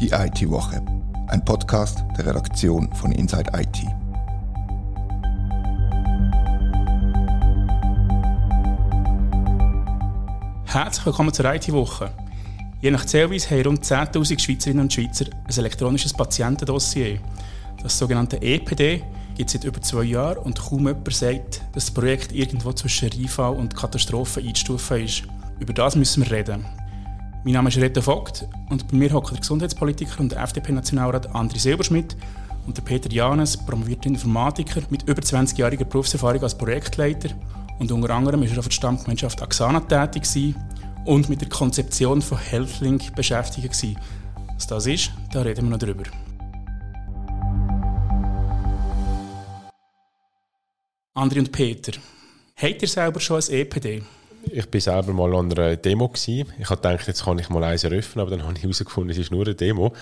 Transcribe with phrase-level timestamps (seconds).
[0.00, 0.80] Die IT-Woche,
[1.26, 3.78] ein Podcast der Redaktion von Inside IT.
[10.66, 12.12] Herzlich willkommen zur IT-Woche.
[12.80, 17.18] Je nach Zählweise haben rund 10.000 Schweizerinnen und Schweizer ein elektronisches Patientendossier.
[17.82, 19.02] Das sogenannte EPD
[19.36, 23.08] gibt es seit über zwei Jahren und kaum jemand sagt, dass das Projekt irgendwo zwischen
[23.08, 25.24] Reifall und Katastrophe einzustufen ist.
[25.58, 26.77] Über das müssen wir reden.
[27.44, 31.58] Mein Name ist Reto Vogt und bei mir hockt der Gesundheitspolitiker und der FDP-Nationalrat André
[31.58, 32.16] Silberschmidt
[32.66, 37.30] und der Peter Janes, promovierter Informatiker mit über 20-jähriger Berufserfahrung als Projektleiter.
[37.78, 40.54] Und unter anderem war er auf der Stammgemeinschaft Axana tätig
[41.04, 43.96] und mit der Konzeption von HealthLink beschäftigt.
[44.54, 46.04] Was das ist, da reden wir noch drüber.
[51.14, 51.92] André und Peter,
[52.56, 54.02] habt ihr selber schon ein EPD?
[54.52, 56.08] Ich war selber mal an einer Demo.
[56.08, 56.52] Gewesen.
[56.58, 59.18] Ich habe gedacht, jetzt kann ich mal eins eröffnen, aber dann habe ich herausgefunden, es
[59.18, 59.92] ist nur eine Demo.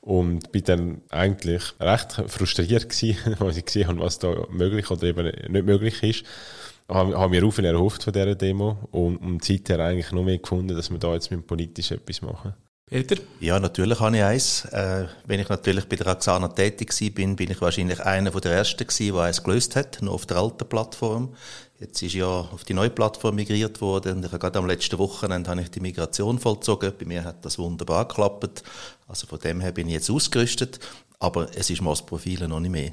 [0.00, 5.04] Und bin dann eigentlich recht frustriert gewesen, als ich gesehen habe, was da möglich oder
[5.04, 6.24] eben nicht möglich ist.
[6.88, 10.38] Ich habe mir auch viel erhofft von dieser Demo und, und seither eigentlich noch mehr
[10.38, 12.54] gefunden, dass wir da jetzt mit politisch etwas machen.
[12.92, 13.16] Peter?
[13.40, 14.66] Ja, natürlich habe ich eins.
[14.66, 18.52] Äh, wenn ich natürlich bei der Axana tätig war, bin, bin ich wahrscheinlich einer der
[18.52, 21.34] Ersten gewesen, der eins gelöst hat, noch auf der alten Plattform.
[21.82, 25.50] Jetzt ist ja auf die neue Plattform migriert worden ich habe gerade am letzten Wochenende
[25.50, 26.92] habe ich die Migration vollzogen.
[26.96, 28.62] Bei mir hat das wunderbar geklappt.
[29.08, 30.78] Also von dem her bin ich jetzt ausgerüstet,
[31.18, 32.92] aber es ist mal das Profil noch nicht mehr.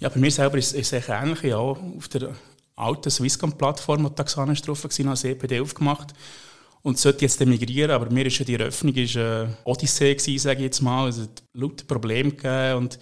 [0.00, 1.42] Ja, bei mir selber ist es ähnlich.
[1.42, 2.34] Ja, auf der
[2.74, 6.12] alten Swisscom-Plattform, die Taxana ist drauf war, als EPD aufgemacht
[6.82, 10.58] und sollte jetzt migrieren, aber mir ist ja die Eröffnung ist eine Odyssee gewesen, sage
[10.58, 11.08] ich jetzt mal.
[11.08, 12.98] Es hat lauter Probleme gegeben und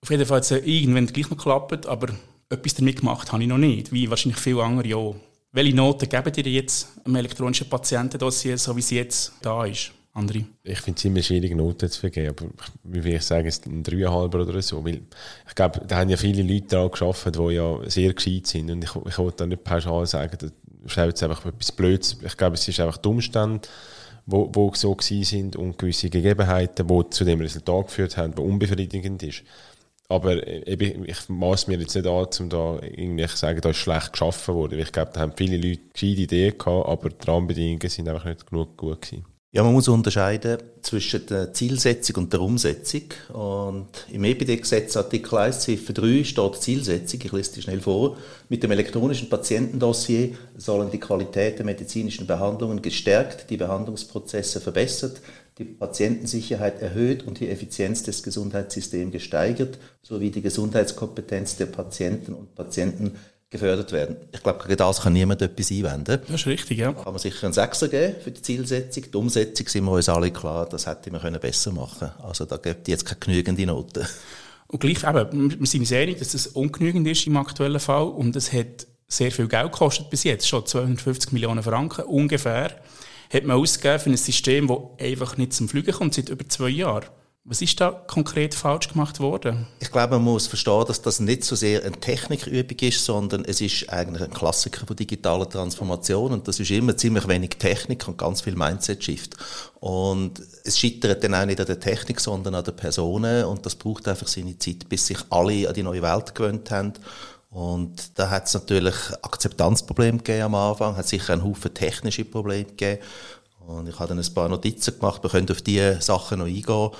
[0.00, 2.10] auf jeden Fall hat es irgendwann gleich noch geklappt, aber
[2.48, 5.16] etwas damit gemacht habe ich noch nicht, wie wahrscheinlich viele andere auch.
[5.52, 9.92] Welche Noten geben ihr jetzt einem elektronischen Patientendossier, so wie es jetzt da ist?
[10.14, 10.44] André?
[10.62, 12.46] Ich finde es ziemlich schwierig, Noten zu vergeben, aber
[12.84, 14.82] wie will ich sagen, es ist ein Dreieinhalber oder so.
[14.84, 15.02] Weil
[15.46, 18.82] ich glaube, da haben ja viele Leute daran gearbeitet, die ja sehr gescheit sind und
[18.82, 20.38] ich, ich wollte da nicht pauschal sagen,
[20.84, 22.16] ist jetzt einfach etwas Blödes.
[22.24, 23.68] Ich glaube, es ist einfach die Umstände,
[24.24, 28.42] wo, wo so gewesen sind und gewisse Gegebenheiten, die zu dem Resultat geführt haben, die
[28.42, 29.42] unbefriedigend ist.
[30.08, 33.78] Aber eben, ich maß mir jetzt nicht an, um da irgendwie zu sagen, da ist
[33.78, 34.78] schlecht geschaffen worden.
[34.78, 38.48] Ich glaube, da haben viele Leute gescheite Ideen gehabt, aber die Rahmenbedingungen sind einfach nicht
[38.48, 39.24] genug gut gewesen.
[39.56, 43.04] Ja, man muss unterscheiden zwischen der Zielsetzung und der Umsetzung.
[43.32, 48.18] Und im EPD-Gesetz Artikel 1 Ziffer 3 steht Zielsetzung, ich lese die schnell vor.
[48.50, 55.22] Mit dem elektronischen Patientendossier sollen die Qualität der medizinischen Behandlungen gestärkt, die Behandlungsprozesse verbessert,
[55.58, 62.54] die Patientensicherheit erhöht und die Effizienz des Gesundheitssystems gesteigert, sowie die Gesundheitskompetenz der Patienten und
[62.54, 63.16] Patienten
[63.48, 64.16] gefördert werden.
[64.32, 66.20] Ich glaube, gegen das kann niemand etwas einwenden.
[66.26, 66.92] Das ist richtig, ja.
[66.92, 69.04] Da kann man sicher einen Sechser geben für die Zielsetzung.
[69.10, 72.12] Die Umsetzung sind wir uns alle klar, das hätte man besser machen können.
[72.22, 74.06] Also da gibt es jetzt keine genügende Noten.
[74.66, 78.34] Und gleich eben, wir sind uns einig, dass das ungenügend ist im aktuellen Fall und
[78.34, 82.72] es hat sehr viel Geld gekostet bis jetzt, schon 250 Millionen Franken ungefähr,
[83.32, 86.68] hat man ausgegeben für ein System, das einfach nicht zum Fliegen kommt seit über zwei
[86.68, 87.06] Jahren.
[87.48, 89.68] Was ist da konkret falsch gemacht worden?
[89.78, 93.60] Ich glaube, man muss verstehen, dass das nicht so sehr eine Technikübung ist, sondern es
[93.60, 98.18] ist eigentlich ein Klassiker von digitaler Transformation und das ist immer ziemlich wenig Technik und
[98.18, 99.36] ganz viel Mindset-Shift.
[99.78, 103.76] Und es scheitert dann auch nicht an der Technik, sondern an den Personen und das
[103.76, 106.94] braucht einfach seine Zeit, bis sich alle an die neue Welt gewöhnt haben.
[107.56, 112.66] Und da hat es natürlich Akzeptanzprobleme gegeben am Anfang, hat sicher einen Haufen technische Probleme
[112.66, 113.02] gegeben.
[113.66, 116.90] Und ich habe dann ein paar Notizen gemacht, wir können auf diese Sachen noch eingehen.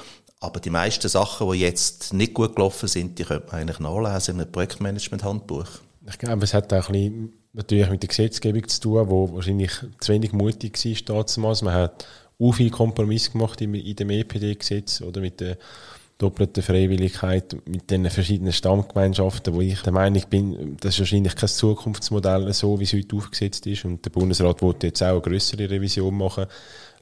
[0.40, 4.36] Aber die meisten Sachen, die jetzt nicht gut gelaufen sind, die könnte man eigentlich nachlesen
[4.36, 5.66] in einem Projektmanagement-Handbuch.
[6.08, 9.72] Ich glaube, es hat auch ein bisschen natürlich mit der Gesetzgebung zu tun, wo wahrscheinlich
[10.00, 11.60] zu wenig mutig war damals.
[11.60, 12.06] Man hat
[12.38, 15.58] auch viel Kompromiss gemacht in dem EPD-Gesetz oder mit der
[16.18, 21.48] doppelten Freiwilligkeit mit den verschiedenen Stammgemeinschaften, wo ich der Meinung bin, das ist wahrscheinlich kein
[21.48, 23.84] Zukunftsmodell so, wie es heute aufgesetzt ist.
[23.84, 26.46] Und der Bundesrat wollte jetzt auch eine größere Revision machen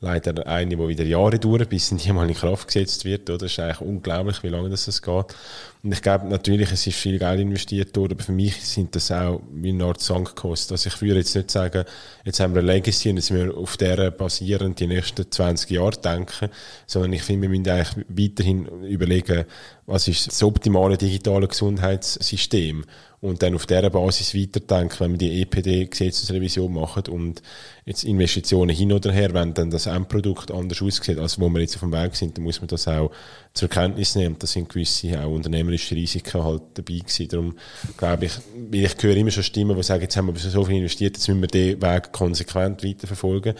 [0.00, 3.28] leider eine, die wieder Jahre dauert, bis sie mal in Kraft gesetzt wird.
[3.30, 3.38] Oder?
[3.38, 5.36] Das ist eigentlich unglaublich, wie lange das geht.
[5.84, 9.12] Und ich glaube natürlich, es ist viel Geld investiert worden, aber für mich sind das
[9.12, 10.72] auch wie eine Art Sankkost.
[10.72, 11.84] Also ich würde jetzt nicht sagen,
[12.24, 15.70] jetzt haben wir eine Legacy und jetzt müssen wir auf der basierend die nächsten 20
[15.70, 16.48] Jahre denken,
[16.86, 19.44] sondern ich finde, wir müssen eigentlich weiterhin überlegen,
[19.84, 22.86] was ist das optimale digitale Gesundheitssystem
[23.24, 27.40] und dann auf dieser Basis weiterdenken, wenn wir die EPD-Gesetzesrevision machen und
[27.86, 31.76] jetzt Investitionen hin oder her, wenn dann das Endprodukt anders aussieht, als wo wir jetzt
[31.76, 33.10] auf dem Weg sind, dann muss man das auch
[33.54, 34.36] zur Kenntnis nehmen.
[34.38, 35.34] Da sind gewisse auch
[35.74, 37.28] unternehmerische Risiken halt dabei gewesen.
[37.28, 37.54] Darum
[37.96, 38.32] glaube ich,
[38.70, 41.28] weil ich höre immer schon Stimmen, die sagen, jetzt haben wir so viel investiert, jetzt
[41.28, 43.54] müssen wir den Weg konsequent weiterverfolgen.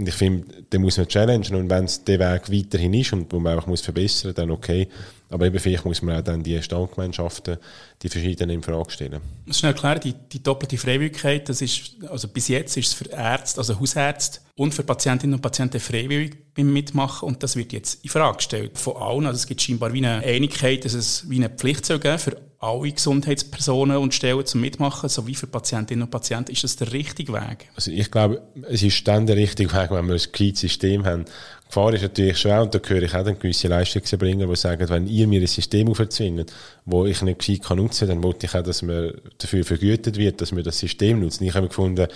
[0.00, 3.30] Und ich finde, den muss man challengen und wenn es der Weg weiterhin ist und
[3.30, 4.88] wo man einfach muss verbessern, dann okay.
[5.28, 7.58] Aber eben vielleicht muss man auch dann die Standgemeinschaften,
[8.00, 9.20] die verschiedenen in Frage stellen.
[9.42, 12.94] Ich muss schnell erklären, die, die doppelte Freiwilligkeit, das ist, also bis jetzt ist es
[12.94, 17.74] für Ärzte, also Hausärzte und für Patientinnen und Patienten freiwillig beim Mitmachen und das wird
[17.74, 19.26] jetzt in Frage gestellt von allen.
[19.26, 22.38] Also es gibt scheinbar wie eine Einigkeit, dass es wie eine Pflicht soll geben für
[22.60, 26.52] alle Gesundheitspersonen und Stellen zum Mitmachen, sowie für Patientinnen und Patienten.
[26.52, 27.70] Ist das der richtige Weg?
[27.74, 31.24] Also ich glaube, es ist dann der richtige Weg, wenn wir ein gescheites System haben.
[31.24, 34.88] Die Gefahr ist natürlich schwer, und da höre ich auch dann gewisse Leistungserbringer, die sagen,
[34.90, 36.52] wenn ihr mir ein System aufzwingt,
[36.84, 40.18] wo ich nicht gescheit kann nutzen kann, dann wollte ich auch, dass man dafür vergütet
[40.18, 41.44] wird, dass wir das System nutzen.
[41.44, 42.08] Ich habe gefunden,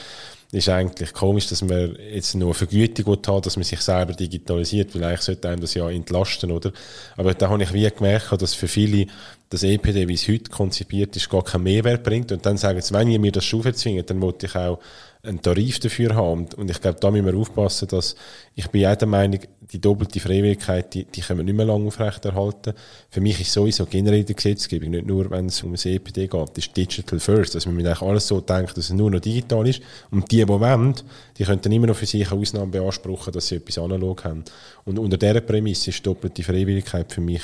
[0.55, 5.05] ist eigentlich komisch, dass man jetzt nur Vergütung haben dass man sich selber digitalisiert, weil
[5.05, 6.73] eigentlich sollte einem das ja entlasten, oder?
[7.17, 9.07] Aber da habe ich wie gemerkt, dass für viele
[9.51, 12.33] das EPD, wie es heute konzipiert ist, gar keinen Mehrwert bringt.
[12.33, 14.79] Und dann sagen sie, wenn ihr mir das schon verzwingt, dann wollte ich auch
[15.25, 16.47] einen Tarif dafür haben.
[16.57, 18.15] Und ich glaube, da müssen wir aufpassen, dass
[18.55, 21.87] ich bin auch der Meinung, die doppelte Freiwilligkeit, die, die können wir nicht mehr lange
[21.87, 22.75] aufrechterhalten.
[23.09, 26.49] Für mich ist sowieso generell die Gesetzgebung, nicht nur wenn es um das EPD geht,
[26.51, 27.55] das ist Digital First.
[27.55, 29.81] Also wir müssen eigentlich alles so denken, dass es nur noch digital ist.
[30.11, 30.95] Und die, die wollen,
[31.39, 34.45] die können dann immer noch für sich eine Ausnahme beanspruchen, dass sie etwas analog haben.
[34.85, 37.43] Und unter dieser Prämisse ist doppelte Freiwilligkeit für mich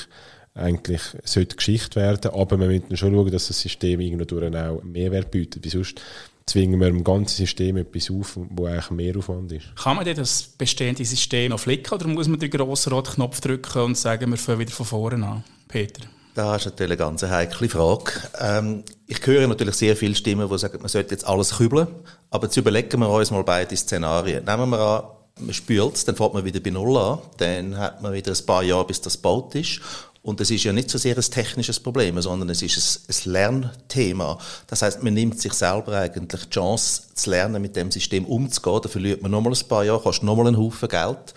[0.61, 5.31] eigentlich sollte Geschichte werden, aber wir müssen schon schauen, dass das System irgendwo auch Mehrwert
[5.31, 6.01] bietet, weil sonst
[6.47, 9.75] zwingen wir im ganzen System etwas auf, wo eigentlich mehr Aufwand ist.
[9.77, 13.41] Kann man denn das bestehende System noch flicken oder muss man den grossen roten Knopf
[13.41, 15.45] drücken und sagen, wir fangen wieder von vorne an?
[15.69, 16.03] Peter?
[16.35, 18.13] Das ist natürlich eine ganz heikle Frage.
[18.39, 21.89] Ähm, ich höre natürlich sehr viele Stimmen, die sagen, man sollte jetzt alles kübeln.
[22.31, 24.45] Aber jetzt überlegen wir uns mal beide Szenarien.
[24.45, 25.03] Nehmen wir an,
[25.41, 28.47] man spült es, dann fährt man wieder bei Null an, dann hat man wieder ein
[28.47, 29.81] paar Jahre, bis das gebaut ist.
[30.22, 33.32] Und es ist ja nicht so sehr ein technisches Problem, sondern es ist ein, ein
[33.32, 34.38] Lernthema.
[34.67, 38.81] Das heißt, man nimmt sich selber eigentlich die Chance zu lernen, mit dem System umzugehen.
[38.82, 41.34] Da verliert man nochmal ein paar Jahre, kostet nochmal einen Haufen Geld.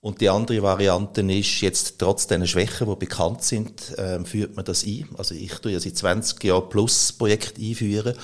[0.00, 4.64] Und die andere Variante ist, jetzt trotz diesen Schwächen, die bekannt sind, äh, führt man
[4.64, 5.08] das ein.
[5.16, 8.14] Also ich tue ja seit 20 Jahren plus Projekt einführen.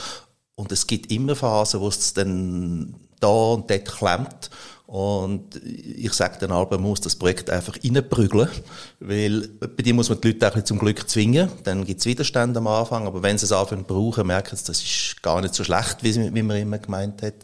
[0.57, 4.51] Und es gibt immer Phasen, wo es dann da und dort klemmt.
[4.91, 8.49] Und ich sage dann aber, man muss das Projekt einfach reinprügeln,
[8.99, 11.49] weil bei dir muss man die Leute auch zum Glück zwingen.
[11.63, 14.65] Dann gibt es Widerstand am Anfang, aber wenn sie es anfangen zu brauchen, merken sie,
[14.65, 17.35] das ist gar nicht so schlecht, wie, wie man immer gemeint hat.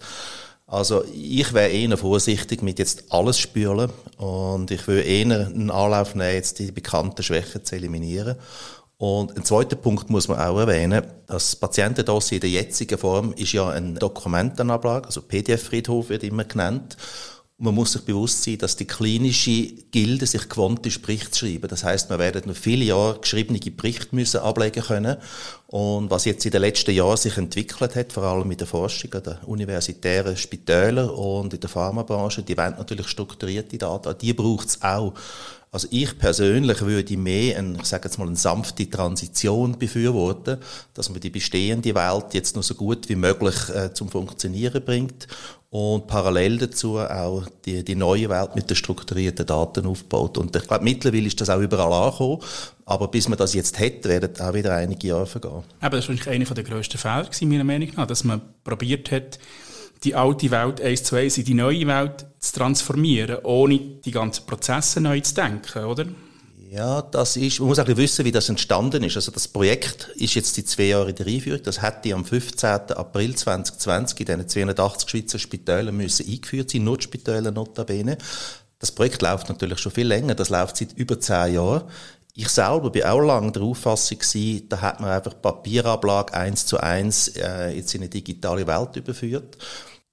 [0.66, 6.16] Also ich wäre eher vorsichtig mit jetzt alles spülen und ich würde eher einen Anlauf
[6.16, 8.34] nehmen, jetzt die bekannten Schwächen zu eliminieren.
[8.98, 13.52] Und ein zweiter Punkt muss man auch erwähnen, das Patientendossier in der jetzigen Form ist
[13.52, 16.96] ja ein Dokumentenablage, also PDF-Friedhof wird immer genannt.
[17.58, 21.68] Man muss sich bewusst sein, dass die klinische Gilde sich gewohnt ist, Berichte zu schreiben.
[21.68, 25.16] Das heißt, man werden noch viele Jahre geschriebene Berichte müssen ablegen können.
[25.68, 29.14] Und was jetzt in den letzten Jahren sich entwickelt hat, vor allem mit der Forschung
[29.14, 34.18] an den universitären Spitälern und in der Pharmabranche, die wollen natürlich strukturierte Daten.
[34.20, 35.14] Die braucht es auch.
[35.72, 40.58] Also ich persönlich würde mehr, ein, ich sage jetzt mal, eine sanfte Transition befürworten,
[40.92, 45.26] dass man die bestehende Welt jetzt noch so gut wie möglich äh, zum Funktionieren bringt
[45.76, 50.38] und parallel dazu auch die, die neue Welt mit den strukturierten Daten aufbaut.
[50.38, 52.40] Und ich glaube, mittlerweile ist das auch überall angekommen,
[52.86, 55.64] aber bis man das jetzt hätte, werden auch wieder einige Jahre vergehen.
[55.80, 59.38] Aber das war eigentlich einer der grössten Fehler, meiner Meinung nach, dass man probiert hat,
[60.02, 64.46] die alte Welt eins zu eins in die neue Welt zu transformieren, ohne die ganzen
[64.46, 66.06] Prozesse neu zu denken, oder?
[66.70, 69.16] Ja, das ist, man muss auch wissen, wie das entstanden ist.
[69.16, 71.62] Also das Projekt ist jetzt die zwei Jahre der Einführung.
[71.62, 72.68] Das hätte am 15.
[72.92, 78.18] April 2020 in diesen 280 Schweizer Spitälern müssen eingeführt sein, Notspitäler notabene.
[78.78, 80.34] Das Projekt läuft natürlich schon viel länger.
[80.34, 81.84] Das läuft seit über zehn Jahren.
[82.34, 86.78] Ich selber bin auch lange der Auffassung gewesen, da hat man einfach Papierablage eins zu
[86.78, 89.56] eins äh, jetzt in eine digitale Welt überführt.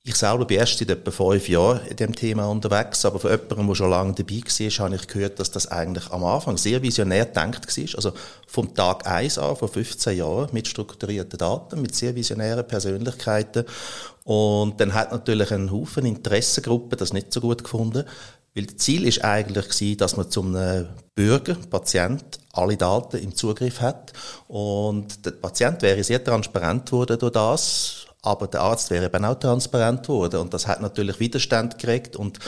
[0.06, 3.68] Ich selber bin erst seit etwa fünf Jahren in dem Thema unterwegs, aber von jemandem,
[3.68, 7.26] der schon lange dabei war, habe ich gehört, dass das eigentlich am Anfang sehr visionär
[7.26, 7.96] gedacht war.
[7.96, 8.12] Also
[8.46, 13.64] vom Tag eins an, vor 15 Jahren, mit strukturierten Daten, mit sehr visionären Persönlichkeiten.
[14.26, 18.04] Und dann hat natürlich ein Haufen Interessengruppen das nicht so gut gefunden,
[18.56, 20.58] weil das Ziel ist eigentlich gewesen, dass man zum
[21.16, 24.12] Bürger, Patient, alle Daten im Zugriff hat.
[24.50, 29.36] Und der Patient wäre sehr transparent geworden durch das aber der Arzt wäre eben auch
[29.38, 30.40] transparent geworden.
[30.40, 32.40] Und das hat natürlich Widerstand gekriegt und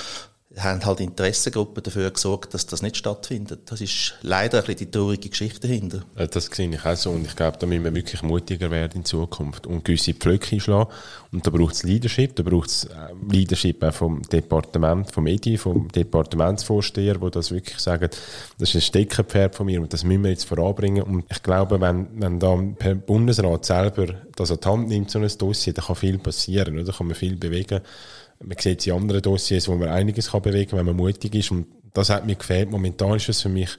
[0.57, 3.62] haben halt Interessengruppen dafür gesorgt, dass das nicht stattfindet.
[3.65, 6.03] Das ist leider ein bisschen die traurige Geschichte dahinter.
[6.15, 7.12] Das sehe ich auch so.
[7.12, 10.89] Und ich glaube, da müssen wir wirklich mutiger werden in Zukunft und gewisse Pflöcke einschlagen.
[11.31, 12.89] Und da braucht es Leadership, da braucht es äh,
[13.29, 18.09] Leadership auch vom Departement, vom EDI, vom Departementsvorsteher, wo das wirklich sagen,
[18.57, 21.03] das ist ein Steckenpferd von mir und das müssen wir jetzt voranbringen.
[21.03, 25.19] Und ich glaube, wenn, wenn da per Bundesrat selber das an die Hand nimmt, so
[25.19, 26.85] ein Dossier, dann kann viel passieren, oder?
[26.85, 27.81] Da kann man viel bewegen
[28.43, 31.33] Man sieht es in anderen Dossiers, wo man einiges kann bewegen kann, wenn man mutig
[31.35, 31.51] ist.
[31.51, 32.69] Und das hat mir gefehlt.
[32.69, 33.69] Momentan ist es für mich,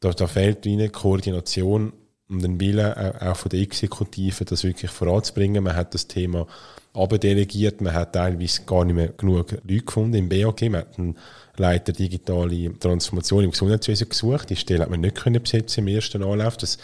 [0.00, 1.92] da, da fehlt eine Koordination
[2.28, 5.64] und ein Wille auch von der Exekutive, das wirklich voranzubringen.
[5.64, 6.46] Man hat das Thema
[6.92, 10.62] abdelegiert, man hat teilweise gar nicht mehr genug Leute gefunden im BAG.
[10.62, 11.16] Man hat einen
[11.56, 14.50] Leiter digitale Transformation im Gesundheitswesen gesucht.
[14.50, 16.56] Die Stelle hat man nicht können besetzen im ersten Anlauf.
[16.56, 16.78] Das,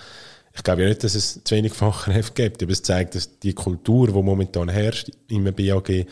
[0.55, 3.53] ich glaube ja nicht, dass es zu wenig Fachkräfte gibt, aber es zeigt, dass die
[3.53, 6.07] Kultur, die momentan herrscht im BAG,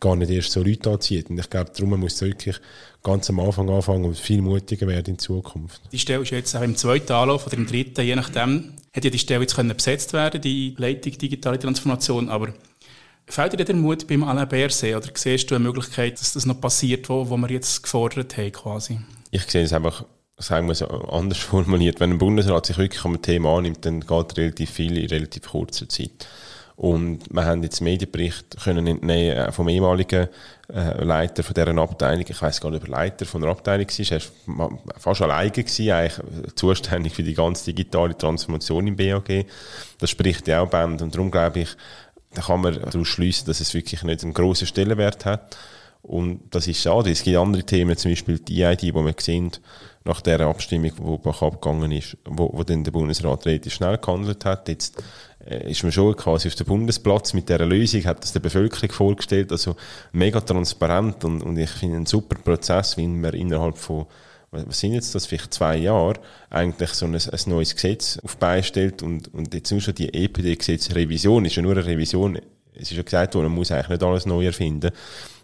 [0.00, 1.30] gar nicht erst so Leute anzieht.
[1.30, 2.56] Und ich glaube, darum muss es wirklich
[3.02, 5.80] ganz am Anfang anfangen und viel mutiger werden in Zukunft.
[5.92, 9.12] Die Stelle ist jetzt auch im zweiten Anlauf oder im dritten, je nachdem, hätte ja
[9.12, 12.52] die Stelle jetzt können besetzt werden, die Leitung digitale Transformation, aber
[13.26, 16.60] fällt dir der Mut beim Alain Berset oder siehst du eine Möglichkeit, dass das noch
[16.60, 18.98] passiert, wo, wo wir jetzt gefordert haben quasi?
[19.30, 20.04] Ich sehe es einfach
[20.40, 24.00] sagen wir es anders formuliert, wenn ein Bundesrat sich wirklich um ein Thema annimmt, dann
[24.00, 26.26] geht relativ viel in relativ kurzer Zeit.
[26.80, 30.28] Und wir haben jetzt Medienbericht können entnehmen äh, vom ehemaligen
[30.72, 33.86] äh, Leiter von dieser Abteilung, ich weiß gar nicht, ob er Leiter von der Abteilung
[33.86, 36.12] war, er war fast alleine eigentlich
[36.54, 39.44] zuständig für die ganze digitale Transformation im BAG.
[39.98, 41.68] Das spricht ja auch Band und darum glaube ich,
[42.32, 45.58] da kann man daraus schließen, dass es wirklich nicht einen grossen Stellenwert hat.
[46.00, 47.10] Und das ist schade.
[47.10, 49.50] Es gibt andere Themen, zum Beispiel die ID, wo wir sehen,
[50.04, 54.68] nach der Abstimmung, die abgegangen ist, wo, wo dann der Bundesrat relativ schnell gehandelt hat.
[54.68, 55.02] Jetzt
[55.46, 57.34] äh, ist man schon quasi auf dem Bundesplatz.
[57.34, 59.76] Mit dieser Lösung, hat das der Bevölkerung vorgestellt, also
[60.12, 64.06] mega transparent und, und ich finde einen super Prozess, wie man innerhalb von
[64.52, 66.14] was sind jetzt das, vielleicht zwei Jahre,
[66.48, 71.44] eigentlich so ein, ein neues Gesetz auf stellt und, und jetzt nur schon die EPD-Gesetzrevision
[71.44, 72.40] ist ja nur eine Revision,
[72.74, 74.90] es ist ja gesagt worden, man muss eigentlich nicht alles neu erfinden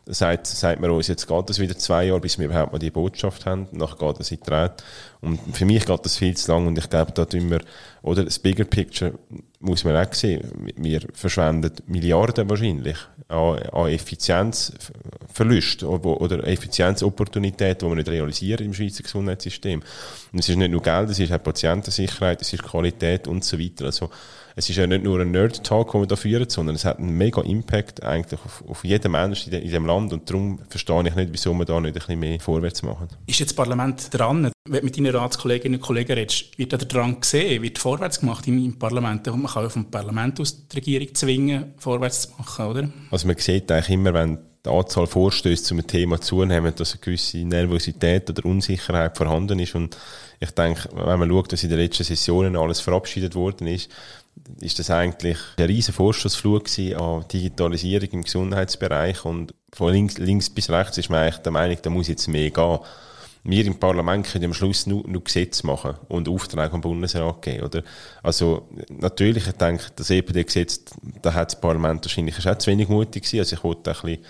[0.06, 2.90] sagt, sagt man uns, jetzt geht es wieder zwei Jahre, bis wir überhaupt mal die
[2.90, 4.76] Botschaft haben, nachher geht es in die Rede.
[5.20, 7.60] Und für mich geht das viel zu lang und ich glaube, da tun wir,
[8.02, 9.14] oder das Bigger Picture
[9.58, 12.96] muss man auch sehen, wir verschwenden Milliarden wahrscheinlich
[13.26, 19.82] an, an Effizienzverlust oder Effizienzopportunitäten, die wir nicht realisieren im Schweizer Gesundheitssystem.
[20.32, 23.58] Und es ist nicht nur Geld, es ist auch Patientensicherheit, es ist Qualität und so
[23.58, 23.86] weiter.
[23.86, 24.10] Also,
[24.58, 27.10] es ist ja nicht nur ein Nerd-Talk, den wir da führen, sondern es hat einen
[27.10, 31.28] mega Impact eigentlich auf, auf jeden Menschen in, diesem Land und darum verstehe ich nicht,
[31.30, 33.08] wieso wir da nicht ein bisschen mehr vorwärts machen.
[33.26, 34.50] Ist jetzt das Parlament dran?
[34.66, 38.48] Wenn du mit deinen Ratskolleginnen und Kollegen redest, wird da dran gesehen, wird vorwärts gemacht
[38.48, 39.28] im, Parlament?
[39.28, 42.88] Und man kann ja vom Parlament aus die Regierung zwingen, vorwärts zu machen, oder?
[43.10, 47.38] Also man sieht eigentlich immer, wenn die Anzahl Vorstöße zum Thema zunimmt, dass eine gewisse
[47.44, 49.98] Nervosität oder Unsicherheit vorhanden ist und
[50.40, 53.90] ich denke, wenn man schaut, was in den letzten Sessionen alles verabschiedet worden ist,
[54.60, 56.66] ist das eigentlich ein riesen Vorschussflug
[56.98, 61.78] an Digitalisierung im Gesundheitsbereich und von links, links bis rechts ist man eigentlich der Meinung,
[61.82, 62.78] da muss jetzt mehr gehen.
[63.48, 67.62] Wir im Parlament können am Schluss nur, nur Gesetze machen und Aufträge am Bundesrat geben,
[67.62, 67.82] oder?
[68.22, 70.80] Also, natürlich, ich denke, das EPD-Gesetz,
[71.22, 73.38] da hat das Parlament wahrscheinlich auch zu wenig mutig gewesen.
[73.38, 74.24] Also, ich wollte ein bisschen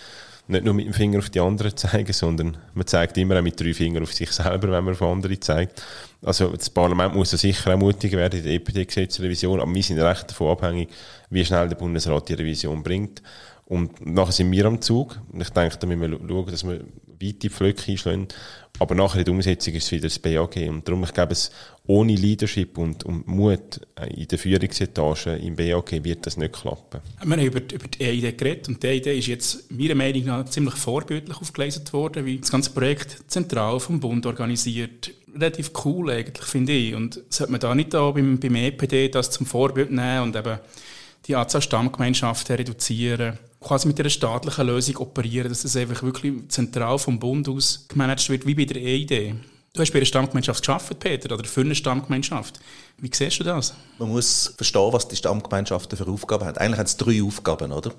[0.48, 3.60] nicht nur mit dem Finger auf die anderen zeigen, sondern man zeigt immer auch mit
[3.60, 5.82] drei Fingern auf sich selber, wenn man auf andere zeigt.
[6.22, 9.98] Also das Parlament muss da sicher auch mutiger werden in der EPD-Gesetzrevision, aber wir sind
[9.98, 10.88] recht davon abhängig,
[11.30, 13.22] wie schnell der Bundesrat die Revision bringt.
[13.66, 15.18] Und nachher sind wir am Zug.
[15.32, 16.84] Und ich denke, da müssen wir schauen, dass wir
[17.20, 18.28] weite Pflöcke einschlagen.
[18.78, 20.56] Aber nachher in der Umsetzung ist es wieder das BAG.
[20.68, 21.50] Und darum, ich glaube, es
[21.86, 23.80] ohne Leadership und, und Mut
[24.14, 27.00] in der Führungsetage im BAG wird das nicht klappen.
[27.22, 30.44] Wir haben über, über die EID geredet und die EID ist jetzt meiner Meinung nach
[30.46, 35.12] ziemlich vorbildlich aufgelesen worden, wie das ganze Projekt zentral vom Bund organisiert.
[35.34, 36.94] Relativ cool eigentlich, finde ich.
[36.94, 40.58] Und sollte man da nicht da beim, beim EPD das zum Vorbild nehmen und eben
[41.26, 43.38] die Anzahl Stammgemeinschaften reduzieren?
[43.60, 48.28] Quasi mit einer staatlichen Lösung operieren, dass das einfach wirklich zentral vom Bund aus gemanagt
[48.28, 49.34] wird, wie bei der EID.
[49.76, 52.60] Du hast bei einer Stammgemeinschaft geschafft, Peter, oder für eine Stammgemeinschaft.
[52.96, 53.74] Wie siehst du das?
[53.98, 56.56] Man muss verstehen, was die Stammgemeinschaften für Aufgaben haben.
[56.56, 57.92] Eigentlich haben sie drei Aufgaben, oder?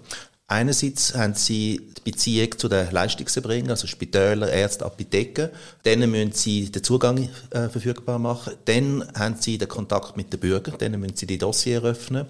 [0.48, 5.50] Einerseits haben sie die Beziehung zu den Leistungserbringern, also Spitäler, Ärzte, Apotheken.
[5.86, 8.54] Denen müssen sie den Zugang äh, verfügbar machen.
[8.66, 10.80] Dann haben sie den Kontakt mit den Bürgern.
[10.80, 12.26] Denen müssen sie die Dossier öffnen.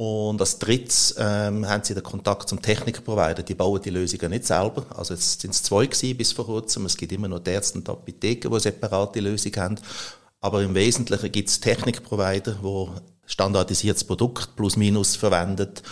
[0.00, 3.42] Und als drittes ähm, haben sie den Kontakt zum Technikprovider.
[3.42, 4.86] Die bauen die Lösungen nicht selber.
[4.96, 6.86] Also jetzt sind es zwei gewesen bis vor kurzem.
[6.86, 9.74] Es gibt immer noch die Ärzte und die Apotheken, die separate Lösungen haben.
[10.40, 12.86] Aber im Wesentlichen gibt es Technikprovider, die
[13.26, 15.82] standardisiertes Produkt plus minus verwendet.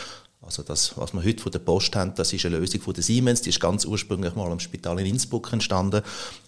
[0.40, 3.02] Also das, was wir heute von der Post haben, das ist eine Lösung von der
[3.02, 6.00] Siemens, die ist ganz ursprünglich mal am Spital in Innsbruck entstanden.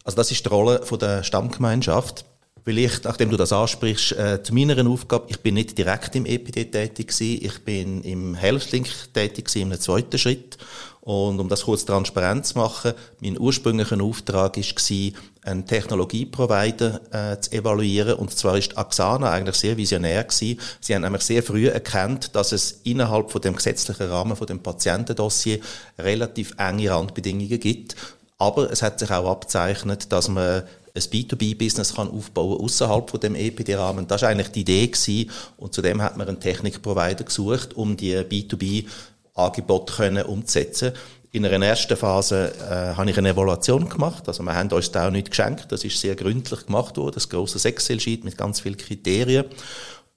[0.03, 2.25] Also das ist die Rolle von der Stammgemeinschaft.
[2.65, 5.27] Vielleicht, nachdem du das ansprichst, äh, zu meiner Aufgabe.
[5.29, 7.45] Ich bin nicht direkt im EPD tätig gewesen.
[7.45, 10.59] Ich bin im HealthLink tätig gewesen, in einem zweiten Schritt.
[11.01, 15.13] Und um das kurz transparent zu machen, mein ursprünglicher Auftrag war,
[15.43, 18.15] einen Technologieprovider äh, zu evaluieren.
[18.15, 20.61] Und zwar ist Axana eigentlich sehr visionär gewesen.
[20.81, 24.63] Sie haben nämlich sehr früh erkannt, dass es innerhalb von dem gesetzlichen Rahmen von dem
[24.63, 25.61] Patientendossier
[25.99, 27.97] relativ enge Randbedingungen gibt.
[28.37, 30.63] Aber es hat sich auch abzeichnet, dass man
[30.95, 34.07] ein B2B-Business kann aufbauen außerhalb von dem EPD-Rahmen.
[34.07, 35.31] Das war eigentlich die Idee gewesen.
[35.57, 40.93] und zudem hat man einen Technikprovider gesucht, um die B2B-Angebote umzusetzen.
[41.33, 44.27] In einer ersten Phase äh, habe ich eine Evaluation gemacht.
[44.27, 45.71] Also wir haben uns da auch nicht geschenkt.
[45.71, 47.15] Das ist sehr gründlich gemacht worden.
[47.15, 49.45] Das große Excel-Sheet mit ganz vielen Kriterien.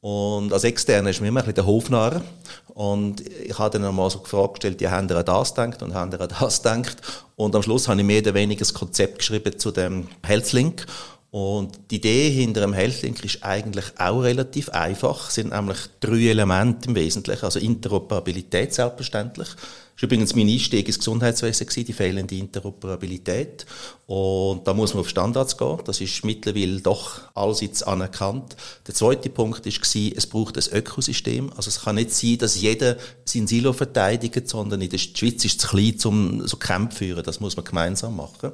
[0.01, 2.21] Und als Externer ist mir immer ein bisschen der Hofnarr.
[2.73, 6.11] Und ich habe dann einmal so gefragt gestellt, ja, haben ihr das gedacht und haben
[6.11, 6.97] ihr das gedacht?
[7.35, 10.85] Und am Schluss habe ich mehr oder weniger ein Konzept geschrieben zu dem HealthLink.
[11.33, 15.29] Und die Idee hinter dem HealthLink ist eigentlich auch relativ einfach.
[15.29, 17.43] Es sind nämlich drei Elemente im Wesentlichen.
[17.43, 19.47] Also Interoperabilität selbstverständlich.
[19.47, 23.65] Das war übrigens mein Einstieg ins Gesundheitswesen, die fehlende Interoperabilität.
[24.05, 25.79] Und da muss man auf Standards gehen.
[25.85, 28.55] Das ist mittlerweile doch allseits anerkannt.
[28.85, 31.51] Der zweite Punkt war, es braucht ein Ökosystem.
[31.55, 35.63] Also es kann nicht sein, dass jeder sein Silo verteidigt, sondern in der Schweiz ist
[35.63, 37.23] es klein, um so Kämpfe zu führen.
[37.23, 38.51] Das muss man gemeinsam machen.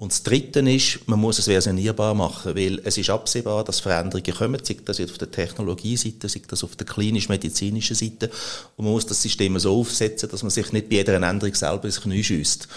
[0.00, 4.32] Und das Dritte ist, man muss es versionierbar machen, weil es ist absehbar, dass Veränderungen
[4.32, 8.30] kommen, sei das auf der Technologieseite, sei das auf der klinisch-medizinischen Seite.
[8.76, 11.86] Und man muss das System so aufsetzen, dass man sich nicht bei jeder Änderung selber
[11.86, 12.68] ins Knie schießt.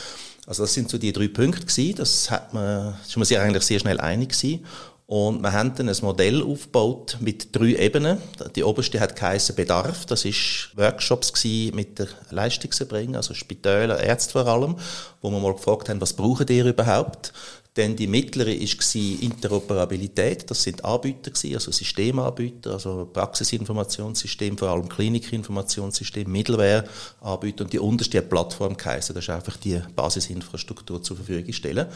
[0.47, 1.95] Also das sind so die drei Punkte gewesen.
[1.97, 4.65] Das hat man, ist man sich eigentlich sehr schnell einig gewesen.
[5.11, 8.19] Und wir haben dann ein Modell aufgebaut mit drei Ebenen.
[8.55, 10.05] Die oberste hat geheißen Bedarf.
[10.05, 14.77] Das ist Workshops mit der Leistungserbringer, also Spitäler, Ärzte vor allem,
[15.21, 17.33] wo wir mal gefragt haben, was brauchen die überhaupt?
[17.73, 20.49] Dann die mittlere war Interoperabilität.
[20.49, 27.65] Das sind Anbieter, also Systemanbieter, also Praxisinformationssystem, vor allem Klinikinformationssystem, Middleware-Anbieter.
[27.65, 29.13] Und die unterste hat Plattform geheißen.
[29.13, 31.87] Das ist einfach die Basisinfrastruktur zur Verfügung stellen.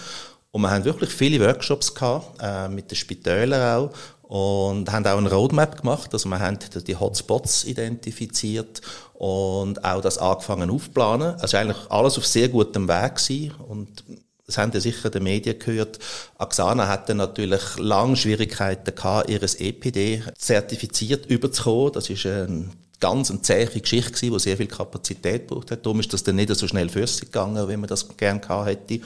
[0.55, 3.89] Und wir haben wirklich viele Workshops gehabt, äh, mit den Spitälern auch.
[4.21, 6.13] Und haben auch eine Roadmap gemacht.
[6.13, 6.57] Also wir haben
[6.87, 8.81] die Hotspots identifiziert
[9.15, 11.35] und auch das angefangen aufplanen.
[11.41, 13.53] Also eigentlich alles auf sehr gutem Weg gewesen.
[13.67, 14.05] Und
[14.45, 15.99] das haben ja sicher die Medien gehört.
[16.37, 21.91] Axana hatte natürlich lange Schwierigkeiten gehabt, ihres EPD zertifiziert überzukommen.
[21.91, 25.85] Das ist ein ganz eine zähe Geschichte gewesen, die sehr viel Kapazität braucht hat.
[25.85, 29.01] Darum ist das dann nicht so schnell sich gegangen, wie man das gerne gehabt hätte.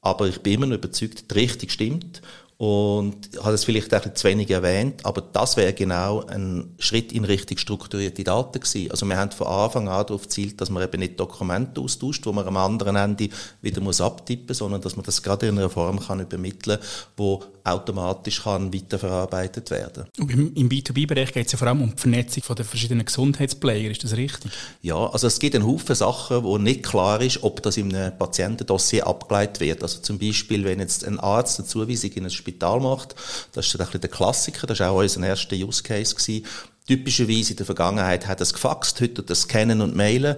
[0.00, 2.22] Aber ich bin immer noch überzeugt, die Richtung stimmt.
[2.58, 7.12] Und ich habe es vielleicht auch zu wenig erwähnt, aber das wäre genau ein Schritt
[7.12, 8.90] in Richtung strukturierte Daten gewesen.
[8.90, 12.32] Also wir haben von Anfang an darauf gezielt, dass man eben nicht Dokumente austauscht, wo
[12.32, 13.28] man am anderen Ende
[13.62, 16.80] wieder muss abtippen, sondern dass man das gerade in einer Form kann übermitteln,
[17.16, 20.04] wo automatisch kann weiterverarbeitet werden.
[20.18, 23.90] Und im B2B-Bereich geht es ja vor allem um die Vernetzung von den verschiedenen Gesundheitsplayer,
[23.90, 24.50] ist das richtig?
[24.82, 28.16] Ja, also es gibt einen Haufen Sachen, wo nicht klar ist, ob das in einem
[28.16, 29.82] Patientendossier abgeleitet wird.
[29.82, 33.14] Also zum Beispiel, wenn jetzt ein Arzt eine Zuweisung in ein Spital macht.
[33.52, 36.14] Das ist ein bisschen der Klassiker, das war auch unser erster Use Case.
[36.14, 36.44] Gewesen.
[36.86, 40.36] Typischerweise in der Vergangenheit hat es gefaxt, heute das Scannen und Mailen.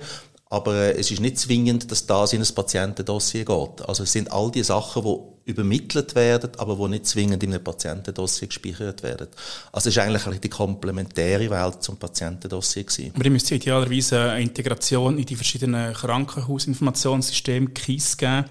[0.50, 3.88] Aber äh, es ist nicht zwingend, dass das in ein Patientendossier geht.
[3.88, 7.62] Also es sind all die Sachen, die übermittelt werden, aber die nicht zwingend in einem
[7.62, 9.28] Patientendossier gespeichert werden.
[9.72, 13.12] Also es ist eigentlich die komplementäre Welt zum Patientendossier gewesen.
[13.14, 18.44] Aber ihr müsst idealerweise eine Integration in die verschiedenen Krankenhausinformationssysteme, KISS geben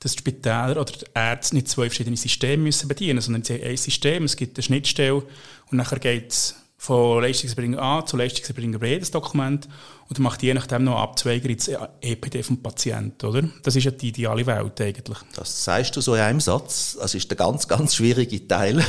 [0.00, 3.64] dass die Spitäler oder die Ärzte nicht zwei verschiedene Systeme müssen bedienen sondern sie haben
[3.64, 5.24] ein System, es gibt eine Schnittstelle
[5.70, 9.68] und nachher geht es von Leistungserbringer A zu Leistungserbringer B, das Dokument,
[10.08, 11.68] und macht je nachdem noch Abzweiger ins
[12.00, 13.42] EPD vom Patienten, oder?
[13.62, 15.18] Das ist ja die ideale Welt eigentlich.
[15.34, 16.96] Das sagst du so in einem Satz.
[16.98, 18.82] Das ist der ganz, ganz schwierige Teil.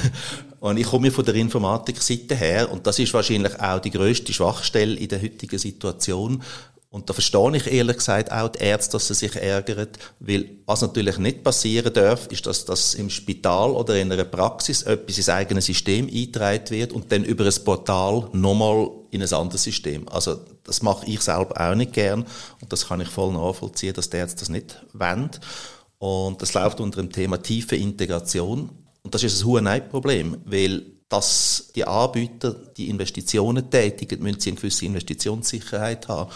[0.61, 4.95] Und ich komme von der Informatikseite her und das ist wahrscheinlich auch die größte Schwachstelle
[4.95, 6.43] in der heutigen Situation,
[6.91, 10.81] und da verstehe ich ehrlich gesagt auch die Ärzte, dass sie sich ärgern, weil was
[10.81, 15.29] natürlich nicht passieren darf, ist, dass das im Spital oder in einer Praxis etwas ins
[15.29, 20.09] eigene System eingetragen wird und dann über ein Portal nochmal in ein anderes System.
[20.09, 22.25] Also das mache ich selber auch nicht gern
[22.59, 25.29] und das kann ich voll nachvollziehen, dass die Ärzte das nicht wollen.
[25.99, 28.71] Und das läuft unter dem Thema tiefe Integration
[29.03, 34.49] und das ist ein hohes Problem, weil dass die Anbieter die Investitionen tätigen, müssen sie
[34.51, 36.29] eine gewisse Investitionssicherheit haben.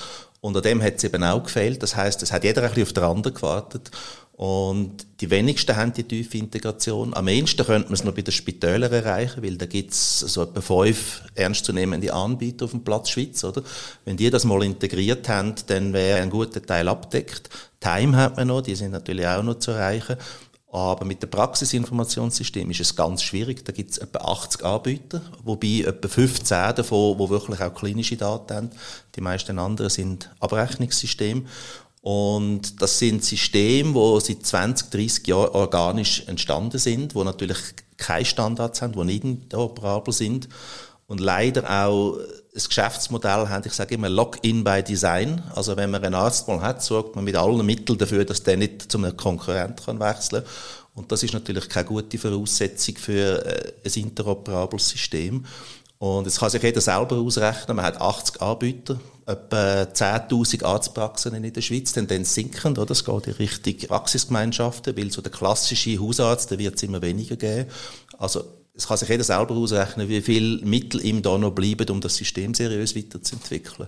[0.44, 1.82] Und an dem hat es eben auch gefehlt.
[1.82, 3.92] Das heißt, es hat jeder ein bisschen auf den anderen gewartet.
[4.34, 7.14] Und die wenigsten haben die tiefe Integration.
[7.14, 10.44] Am ehesten könnte man es noch bei den Spitälern erreichen, weil da gibt es so
[10.44, 13.64] etwa fünf ernstzunehmende Anbieter auf dem Platz Schweiz, oder?
[14.04, 17.50] Wenn die das mal integriert haben, dann wäre ein guter Teil abdeckt.
[17.80, 20.18] Time hat man noch, die sind natürlich auch noch zu erreichen.
[20.74, 23.64] Aber mit dem Praxisinformationssystem ist es ganz schwierig.
[23.64, 28.56] Da gibt es etwa 80 Anbieter, wobei etwa 15 davon, wo wirklich auch klinische Daten
[28.56, 28.70] haben.
[29.16, 31.44] Die meisten anderen sind Abrechnungssysteme.
[32.02, 37.60] Und das sind Systeme, die seit 20, 30 Jahren organisch entstanden sind, wo natürlich
[37.98, 40.50] keine Standards haben, die nicht interoperabel sind
[41.06, 42.18] und leider auch
[42.54, 45.42] das Geschäftsmodell haben, ich sage immer Lock-in by Design.
[45.56, 48.58] Also wenn man einen Arzt mal hat, sorgt man mit allen Mitteln dafür, dass der
[48.58, 50.44] nicht zu einem Konkurrent kann wechseln
[50.94, 55.46] Und das ist natürlich keine gute Voraussetzung für äh, ein interoperables System.
[55.98, 61.54] Und jetzt kann sich jeder selber ausrechnen, man hat 80 Anbieter, etwa 10'000 Arztpraxen in
[61.54, 62.92] der Schweiz, Tendenz sinkend, oder?
[62.92, 67.38] Es geht in Richtung Praxisgemeinschaften, weil so der klassische Hausarzt, der wird es immer weniger
[67.38, 67.70] geben.
[68.18, 68.44] Also
[68.76, 72.16] es kann sich jeder selber ausrechnen, wie viel Mittel ihm da noch bleiben, um das
[72.16, 73.88] System seriös weiterzuentwickeln.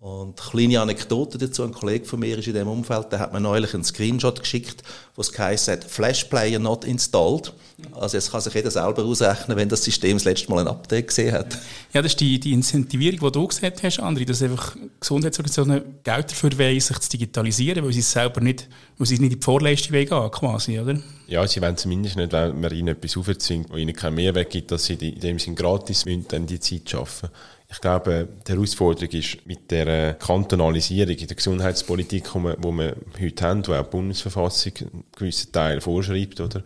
[0.00, 3.34] Und eine kleine Anekdote dazu, ein Kollege von mir ist in dem Umfeld, der hat
[3.34, 4.82] mir neulich einen Screenshot geschickt,
[5.14, 7.52] wo es geheißen hat, Flash Player not installed.
[7.92, 11.08] Also jetzt kann sich jeder selber ausrechnen, wenn das System das letzte Mal ein Update
[11.08, 11.58] gesehen hat.
[11.92, 16.30] Ja, das ist die, die Incentivierung, die du gesagt hast, André, dass einfach Gesundheitsorganisationen Geld
[16.30, 19.44] dafür wollen, sich zu digitalisieren, weil sie es selber nicht, weil sie nicht in die
[19.44, 20.98] Vorleistung gehen quasi, oder?
[21.26, 24.70] Ja, sie wollen zumindest nicht, wenn man ihnen etwas aufzwingt, wo ihnen keinen Mehrwert gibt,
[24.70, 27.28] dass sie in dem Sinne gratis müssen, dann die Zeit schaffen.
[27.72, 33.66] Ich glaube, die Herausforderung ist mit der Kantonalisierung in der Gesundheitspolitik, die wir, heute haben,
[33.66, 36.64] wo auch die Bundesverfassung einen gewissen Teil vorschreibt, oder?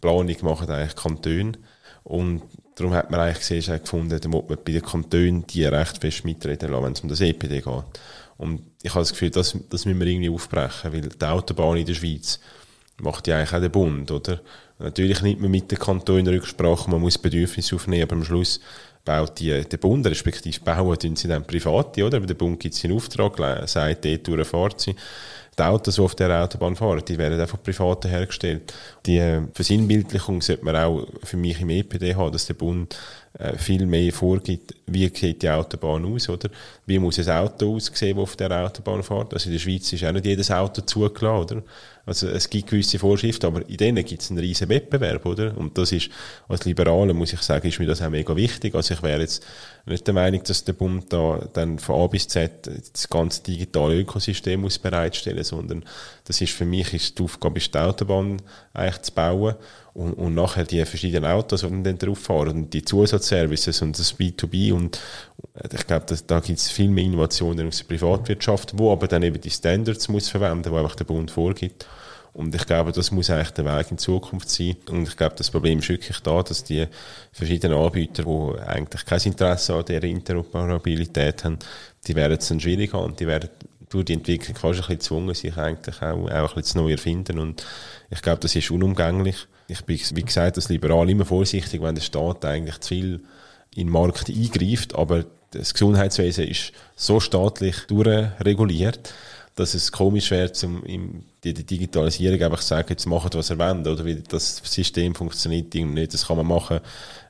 [0.00, 1.52] Planung machen eigentlich Kantone.
[2.04, 2.42] Und
[2.76, 6.24] darum hat man eigentlich gesehen, gefunden, da muss man bei den Kantonen die recht fest
[6.24, 7.84] mitreden lassen, wenn es um das EPD geht.
[8.38, 11.86] Und ich habe das Gefühl, das, das müssen wir irgendwie aufbrechen, weil die Autobahn in
[11.86, 12.40] der Schweiz
[13.00, 14.40] macht ja eigentlich auch der Bund, oder?
[14.78, 18.60] Natürlich nicht mehr mit den Kantonen Rücksprache, man muss Bedürfnisse aufnehmen, aber am Schluss
[19.08, 22.18] baut die, der Bund, respektive bauen sie dann private, oder?
[22.18, 24.94] Aber der Bund gibt sie in Auftrag, sagt, dort durchfahrt sie.
[25.58, 28.72] Die Autos, die auf der Autobahn fahren, die werden von Privaten hergestellt.
[29.06, 32.96] Die äh, Versinnbildlichung sollte man auch für mich im EPD haben, dass der Bund
[33.38, 36.50] äh, viel mehr vorgibt, wie sieht die Autobahn aus, oder?
[36.86, 39.32] Wie muss ein Auto aussehen, das auf der Autobahn fährt?
[39.32, 41.62] Also in der Schweiz ist auch nicht jedes Auto zugelassen, oder?
[42.08, 45.56] Also es gibt gewisse Vorschriften, aber in denen gibt es einen riesen Wettbewerb, oder?
[45.56, 46.08] Und das ist,
[46.48, 48.74] als Liberaler muss ich sagen, ist mir das auch mega wichtig.
[48.74, 49.44] Also ich wäre jetzt
[49.84, 54.00] nicht der Meinung, dass der Bund da dann von A bis Z das ganze digitale
[54.00, 55.84] Ökosystem muss bereitstellen, sondern
[56.24, 58.40] das ist für mich ist die Aufgabe, ist die Autobahn
[58.72, 59.54] eigentlich zu bauen
[59.94, 64.18] und, und nachher die verschiedenen Autos, die dann drauf fahren und die Zusatzservices und das
[64.18, 65.00] B2B und
[65.72, 69.40] ich glaube, da gibt es viel mehr Innovationen aus der Privatwirtschaft, wo aber dann eben
[69.40, 71.86] die Standards muss verwenden, die einfach der Bund vorgibt.
[72.38, 74.76] Und ich glaube, das muss eigentlich der Weg in Zukunft sein.
[74.88, 76.86] Und ich glaube, das Problem ist wirklich da, dass die
[77.32, 81.58] verschiedenen Anbieter, die eigentlich kein Interesse an der Interoperabilität haben,
[82.06, 83.50] die werden es dann schwierig und die werden
[83.88, 86.92] durch die Entwicklung fast ein bisschen gezwungen, sich eigentlich auch, auch ein bisschen zu neu
[86.92, 87.40] erfinden.
[87.40, 87.66] Und
[88.08, 89.48] ich glaube, das ist unumgänglich.
[89.66, 93.20] Ich bin, wie gesagt, als Liberal immer vorsichtig, wenn der Staat eigentlich zu viel
[93.74, 99.12] in den Markt eingreift, aber das Gesundheitswesen ist so staatlich durchreguliert,
[99.58, 103.50] dass es komisch wäre, zum in die, die Digitalisierung einfach zu sagen, jetzt macht was
[103.50, 106.14] ihr wollt, oder wie das System funktioniert nicht.
[106.14, 106.80] Das kann man machen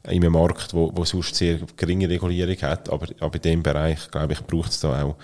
[0.05, 4.11] in einem Markt, wo, wo sonst sehr geringe Regulierung hat, aber, aber in dem Bereich,
[4.11, 5.17] glaube ich, braucht es da auch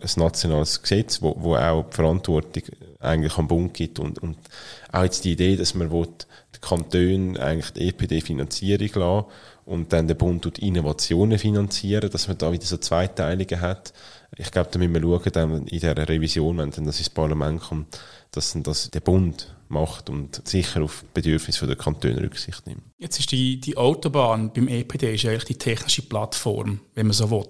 [0.00, 2.62] ein nationales Gesetz, wo, wo auch die Verantwortung
[3.00, 4.36] eigentlich am Bund gibt und, und
[4.92, 6.06] auch jetzt die Idee, dass man will,
[6.54, 9.26] die Kantone eigentlich die EPD-Finanzierung lassen
[9.64, 13.92] und dann der Bund tut Innovationen finanzieren, dass man da wieder so Zweiteilungen hat.
[14.36, 17.60] Ich glaube, da müssen wir schauen, dann in dieser Revision, wenn dann das ins Parlament
[17.60, 17.98] kommt,
[18.30, 22.82] dass dann das der Bund macht und sicher auf Bedürfnisse der Kantone Rücksicht nimmt.
[22.98, 27.30] Jetzt ist die, die Autobahn beim EPD ist eigentlich die technische Plattform, wenn man so
[27.30, 27.44] will.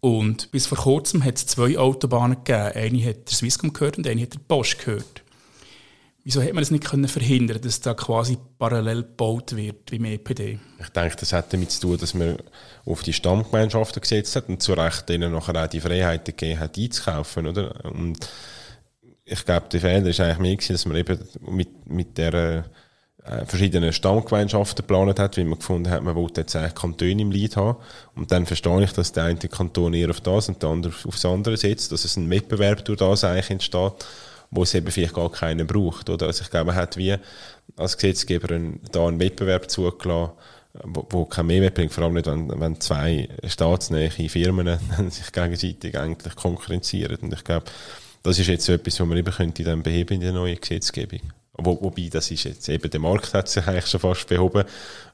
[0.00, 2.72] Und bis vor kurzem hat es zwei Autobahnen gegeben.
[2.74, 5.22] Eine hat der Swisscom gehört und eine hat der Bosch gehört.
[6.24, 10.04] Wieso hat man das nicht können verhindern, dass da quasi parallel gebaut wird wie im
[10.04, 10.58] EPD?
[10.78, 12.36] Ich denke, das hat damit zu tun, dass man
[12.84, 16.76] auf die Stammgemeinschaften gesetzt hat und zu Recht ihnen nachher auch die Freiheit gegeben hat,
[16.76, 17.84] einzukaufen, oder?
[17.84, 18.28] Und
[19.24, 22.64] ich glaube, der Fehler ist eigentlich mehr gewesen, dass man eben mit, mit der
[23.24, 27.30] äh, verschiedene Stammgemeinschaften geplant hat, weil man gefunden hat, man wollte jetzt eigentlich Kantone im
[27.30, 27.78] Lied haben.
[28.14, 31.14] Und dann verstehe ich, dass der eine Kanton eher auf das und der andere auf
[31.14, 34.06] das andere setzt, dass es ein Wettbewerb durch das eigentlich entsteht,
[34.50, 36.10] wo es eben vielleicht gar keinen braucht.
[36.10, 36.26] Oder?
[36.26, 37.16] Also ich glaube, man hat wie
[37.76, 40.32] als Gesetzgeber einen, da einen Wettbewerb zugelassen,
[40.84, 44.78] wo, wo kein Mehrwert bringt, vor allem nicht, wenn, wenn zwei staatsnähe Firmen
[45.10, 47.16] sich gegenseitig eigentlich konkurrenzieren.
[47.16, 47.66] Und ich glaube,
[48.22, 51.20] das ist jetzt so etwas, was man eben könnte dann beheben in der neuen Gesetzgebung.
[51.60, 54.64] Wo, wobei, das ist jetzt eben, der Markt hat sich eigentlich schon fast behoben.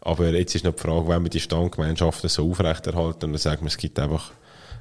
[0.03, 3.63] Aber jetzt ist noch die Frage, wenn wir die Stammgemeinschaften so aufrechterhalten und dann sagen
[3.63, 4.33] wir, es gibt einfach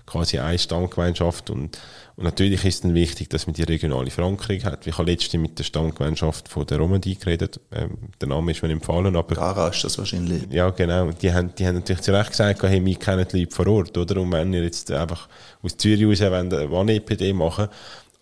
[0.05, 1.79] quasi eine Stammgemeinschaft und,
[2.15, 4.85] und natürlich ist es dann wichtig, dass man die regionale Verankerung hat.
[4.85, 8.69] Ich habe letztens mit der Stammgemeinschaft von der Romandie geredet, ähm, der Name ist mir
[8.69, 9.35] empfohlen, aber...
[9.35, 10.43] Gara ist das wahrscheinlich.
[10.51, 11.11] Ja, genau.
[11.11, 13.97] Die haben, die haben natürlich zu Recht gesagt, hey, wir kennen die Leute vor Ort,
[13.97, 14.21] oder?
[14.21, 15.27] Und wenn ihr jetzt einfach
[15.61, 17.69] aus Zürich raus eine One-EPD machen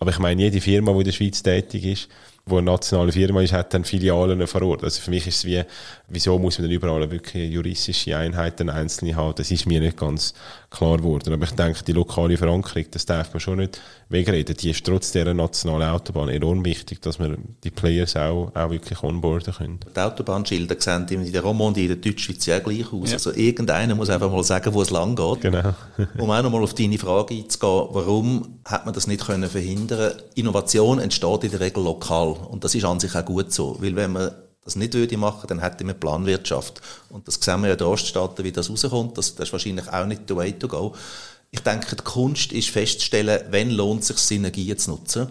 [0.02, 2.08] aber ich meine, jede Firma, die in der Schweiz tätig ist,
[2.44, 4.82] wo eine nationale Firma ist, hat dann Filialen vor Ort.
[4.82, 5.62] Also für mich ist es wie,
[6.08, 9.34] wieso muss man dann überall wirklich juristische Einheiten einzelne haben?
[9.36, 10.34] Das ist mir nicht ganz
[10.68, 11.32] klar geworden.
[11.32, 14.56] Aber ich denke, die lokale Verankerung, das darf man schon nicht wegreden.
[14.56, 19.00] Die ist trotz dieser nationalen Autobahn enorm wichtig, dass wir die Players auch, auch wirklich
[19.04, 19.80] onboarden können.
[19.94, 23.10] Die Autobahnschilder sehen in der Romandie, in der Deutschschweiz ja gleich aus.
[23.10, 23.14] Ja.
[23.14, 25.42] Also irgendeiner muss einfach mal sagen, wo es lang geht.
[25.42, 25.74] Genau.
[26.18, 30.14] um auch nochmal auf deine Frage einzugehen, warum hat man das nicht können verhindern?
[30.34, 32.31] Innovation entsteht in der Regel lokal.
[32.32, 33.76] Und das ist an sich auch gut so.
[33.80, 34.32] Weil wenn man
[34.64, 36.80] das nicht würde machen, dann hätten wir Planwirtschaft.
[37.10, 39.18] Und das sehen wir ja in den Oststaaten, wie das rauskommt.
[39.18, 40.94] Das, das ist wahrscheinlich auch nicht the way to go.
[41.50, 45.28] Ich denke, die Kunst ist festzustellen, wenn lohnt es sich, Synergien zu nutzen.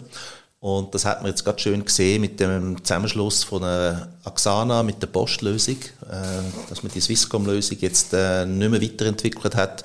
[0.60, 5.02] Und das hat man jetzt gerade schön gesehen mit dem Zusammenschluss von der Axana mit
[5.02, 9.82] der Postlösung, äh, dass man die Swisscom-Lösung jetzt äh, nicht mehr weiterentwickelt hat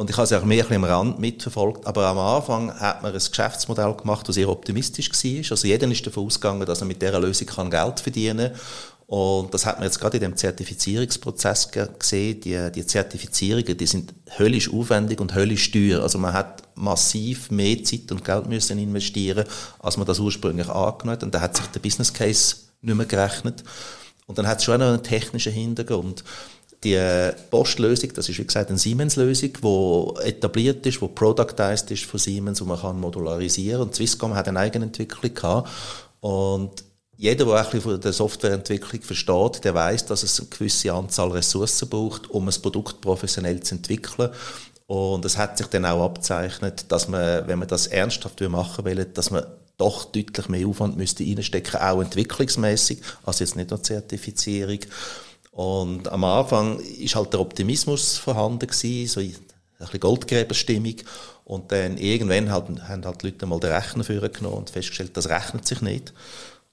[0.00, 1.86] und ich habe es auch mehr am Rand mitverfolgt.
[1.86, 5.50] Aber am Anfang hat man ein Geschäftsmodell gemacht, das sehr optimistisch war.
[5.50, 8.60] Also jeder ist davon ausgegangen, dass er mit dieser Lösung kann Geld verdienen kann.
[9.08, 12.40] Und das hat man jetzt gerade in dem Zertifizierungsprozess gesehen.
[12.40, 16.00] Die, die Zertifizierungen, die sind höllisch aufwendig und höllisch teuer.
[16.00, 19.44] Also man hat massiv mehr Zeit und Geld müssen investieren,
[19.80, 21.22] als man das ursprünglich angenommen hat.
[21.24, 23.64] Und da hat sich der Business Case nicht mehr gerechnet.
[24.24, 26.24] Und dann hat es schon einen technischen Hintergrund
[26.82, 26.98] die
[27.50, 32.60] Postlösung, das ist wie gesagt eine Siemens-Lösung, die etabliert ist, die productized ist von Siemens
[32.60, 33.82] und man kann modularisieren.
[33.82, 35.68] Und Swisscom hat eine Eigenentwicklung gehabt.
[36.20, 36.84] Und
[37.16, 41.88] jeder, der ein von der Softwareentwicklung versteht, der weiß, dass es eine gewisse Anzahl Ressourcen
[41.88, 44.30] braucht, um ein Produkt professionell zu entwickeln.
[44.86, 49.04] Und es hat sich dann auch abzeichnet, dass man, wenn man das ernsthaft machen will,
[49.04, 49.44] dass man
[49.76, 54.80] doch deutlich mehr Aufwand müsste reinstecken, auch entwicklungsmäßig, also jetzt nicht nur Zertifizierung.
[55.50, 59.34] Und am Anfang ist halt der Optimismus vorhanden gewesen, so ein
[59.78, 60.96] bisschen Goldgräberstimmung.
[61.44, 65.28] Und dann irgendwann halt, haben halt die Leute mal den Rechner vorgenommen und festgestellt, das
[65.28, 66.12] rechnet sich nicht.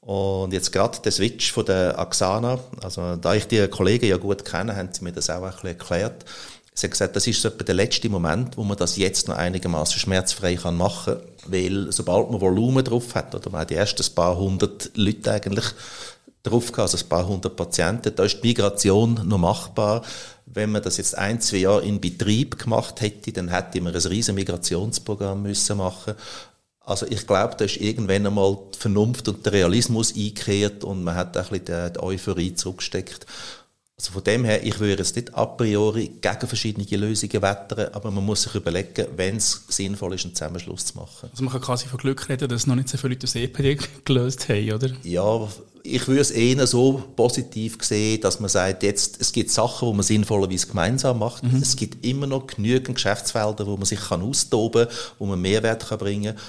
[0.01, 4.45] Und jetzt gerade der Switch von der Axana, also da ich die Kollegen ja gut
[4.45, 6.25] kenne, haben sie mir das auch ein bisschen erklärt.
[6.73, 9.35] Sie haben gesagt, das ist so etwa der letzte Moment, wo man das jetzt noch
[9.35, 14.05] einigermaßen schmerzfrei machen kann, weil sobald man Volumen drauf hat, oder man hat die ersten
[14.13, 15.65] paar hundert Leute eigentlich
[16.49, 18.13] drauf gehabt, also ein paar hundert Patienten.
[18.15, 20.03] Da ist die Migration noch machbar.
[20.45, 24.01] Wenn man das jetzt ein, zwei Jahre in Betrieb gemacht hätte, dann hätte man ein
[24.01, 26.15] riesen Migrationsprogramm müssen machen.
[26.79, 31.15] Also ich glaube, da ist irgendwann einmal die Vernunft und der Realismus eingekehrt und man
[31.15, 33.25] hat ein bisschen die Euphorie zurückgesteckt.
[33.99, 38.11] Also von dem her, ich würde jetzt nicht a priori gegen verschiedene Lösungen wettern, aber
[38.11, 41.29] man muss sich überlegen, wenn es sinnvoll ist, einen Zusammenschluss zu machen.
[41.31, 43.79] Also man kann quasi von Glück reden, dass noch nicht so viele Leute das EPD
[44.05, 44.91] gelöst haben, oder?
[45.01, 45.47] Ja,
[45.87, 49.93] ich würde es eher so positiv sehen, dass man sagt, jetzt, es gibt Sachen, wo
[49.93, 51.43] man sinnvollerweise gemeinsam macht.
[51.43, 51.61] Mhm.
[51.61, 55.87] Es gibt immer noch genügend Geschäftsfelder, wo man sich kann austoben kann, wo man Mehrwert
[55.87, 56.43] kann bringen kann.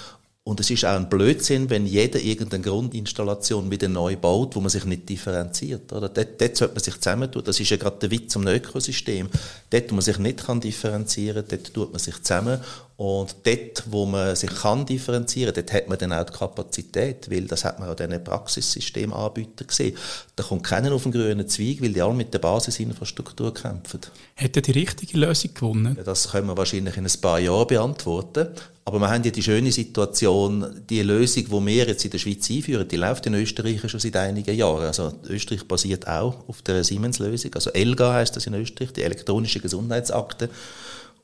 [0.48, 4.70] Und es ist auch ein Blödsinn, wenn jeder irgendeine Grundinstallation wieder neu baut, wo man
[4.70, 5.92] sich nicht differenziert.
[5.92, 6.09] Oder?
[6.09, 7.44] Dort, dort sollte man sich zusammentun.
[7.44, 9.29] Das ist ja gerade der Witz am Ökosystem.
[9.68, 12.61] Dort, wo man sich nicht kann differenzieren kann, dort tut man sich zusammen.
[12.99, 17.43] Und dort, wo man sich kann differenzieren, dort hat man dann auch die Kapazität, weil
[17.43, 19.97] das hat man auch diesen Praxissystemanbietern gesehen.
[20.35, 24.01] Da kommt keiner auf den grünen Zweig, weil die alle mit der Basisinfrastruktur kämpfen.
[24.35, 25.97] Hätte die richtige Lösung gewonnen?
[26.05, 28.49] Das können wir wahrscheinlich in ein paar Jahren beantworten.
[28.85, 32.51] Aber wir haben ja die schöne Situation, die Lösung, die wir jetzt in der Schweiz
[32.51, 34.87] einführen, die läuft in Österreich schon seit einigen Jahren.
[34.87, 37.55] Also Österreich basiert auch auf der Siemens-Lösung.
[37.55, 40.51] Also ELGA heißt das in Österreich, die elektronische Gesundheitsakte.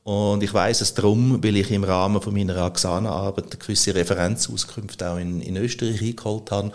[0.05, 5.17] Und ich weiß es darum, weil ich im Rahmen von meiner Axana-Arbeit gewisse Referenzauskünfte auch
[5.17, 6.73] in, in Österreich eingeholt habe.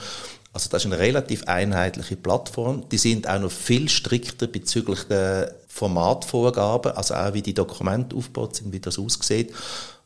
[0.52, 2.90] Also das ist eine relativ einheitliche Plattform.
[2.90, 8.56] Die sind auch noch viel strikter bezüglich der Formatvorgaben, also auch wie die Dokumente aufgebaut
[8.56, 9.54] sind, wie das aussieht.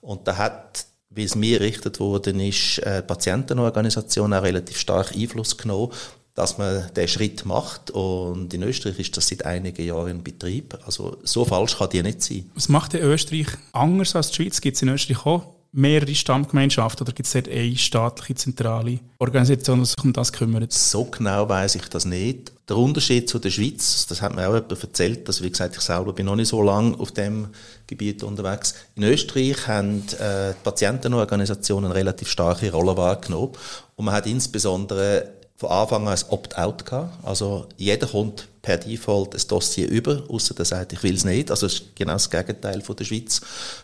[0.01, 5.57] Und da hat, wie es mir errichtet worden ist, die Patientenorganisation auch relativ stark Einfluss
[5.57, 5.93] genommen
[6.35, 7.91] dass man den Schritt macht.
[7.91, 10.77] Und in Österreich ist das seit einigen Jahren in Betrieb.
[10.85, 12.49] Also so falsch kann die nicht sein.
[12.55, 14.61] Was macht denn Österreich anders als die Schweiz?
[14.61, 19.79] Gibt es in Österreich auch mehrere Stammgemeinschaften oder gibt es dort eine staatliche, zentrale Organisation,
[19.79, 20.71] die sich um das kümmert?
[20.71, 22.51] So genau weiß ich das nicht.
[22.69, 25.81] Der Unterschied zu der Schweiz, das hat mir auch jemand erzählt, dass, wie gesagt, ich
[25.81, 27.47] selber bin noch nicht so lange auf dem
[27.87, 28.75] Gebiet unterwegs.
[28.95, 33.53] In Österreich haben äh, die Patientenorganisationen eine relativ starke Rolle wahrgenommen
[33.95, 37.25] und man hat insbesondere von Anfang an ein Opt-out gehabt.
[37.25, 41.51] Also jeder kommt per Default ein Dossier über, außer der sagt, ich will es nicht.
[41.51, 43.41] Also das ist genau das Gegenteil von der Schweiz.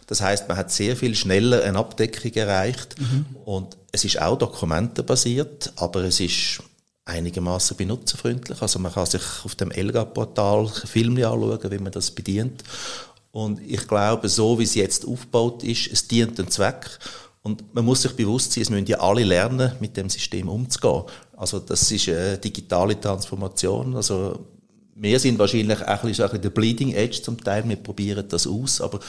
[0.07, 3.25] Das heißt, man hat sehr viel schneller eine Abdeckung erreicht mhm.
[3.45, 6.61] und es ist auch dokumentenbasiert, aber es ist
[7.05, 8.61] einigermaßen benutzerfreundlich.
[8.61, 12.63] Also man kann sich auf dem Elga-Portal Filme anschauen, wie man das bedient.
[13.31, 16.99] Und ich glaube, so wie es jetzt aufgebaut ist, es dient dem Zweck.
[17.41, 21.03] Und man muss sich bewusst sein, es müssen ja alle lernen, mit dem System umzugehen.
[21.39, 23.95] Also das ist eine digitale Transformation.
[23.95, 24.45] Also
[24.95, 28.81] wir sind wahrscheinlich auch ein bisschen, der Bleeding Edge zum Teil, wir probieren das aus,
[28.81, 28.99] aber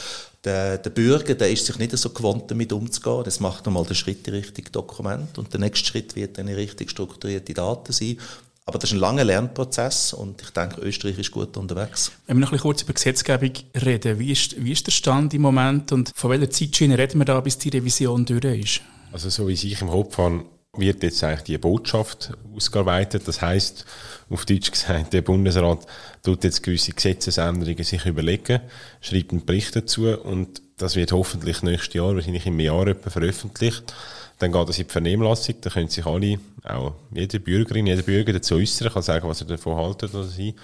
[0.45, 3.25] der, der Bürger, der ist sich nicht so gewohnt, damit umzugehen.
[3.25, 6.93] Das macht einmal den Schritt in Richtung Dokument und der nächste Schritt wird dann richtig
[6.93, 8.17] strukturierte Daten sein.
[8.65, 12.13] Aber das ist ein langer Lernprozess und ich denke, Österreich ist gut unterwegs.
[12.29, 13.51] Wenn wir noch ein bisschen kurz über Gesetzgebung
[13.85, 17.25] reden, wie ist, wie ist der Stand im Moment und von welcher Zeitschiene reden wir
[17.25, 18.81] da, bis die Revision durch ist?
[19.11, 20.45] Also so wie ich im Kopf habe,
[20.77, 23.27] wird jetzt eigentlich die Botschaft ausgearbeitet.
[23.27, 23.85] Das heißt,
[24.31, 25.87] auf Deutsch gesagt, der Bundesrat
[26.23, 28.61] tut jetzt gewisse Gesetzesänderungen sich überlegen,
[29.01, 33.93] schreibt einen Bericht dazu und das wird hoffentlich nächstes Jahr, wahrscheinlich im Jahr etwa veröffentlicht.
[34.39, 38.33] Dann geht das in die Vernehmlassung, da können sich alle, auch jede Bürgerin, jeder Bürger
[38.33, 40.55] dazu äußern, kann sagen, was er davon haltet oder sie.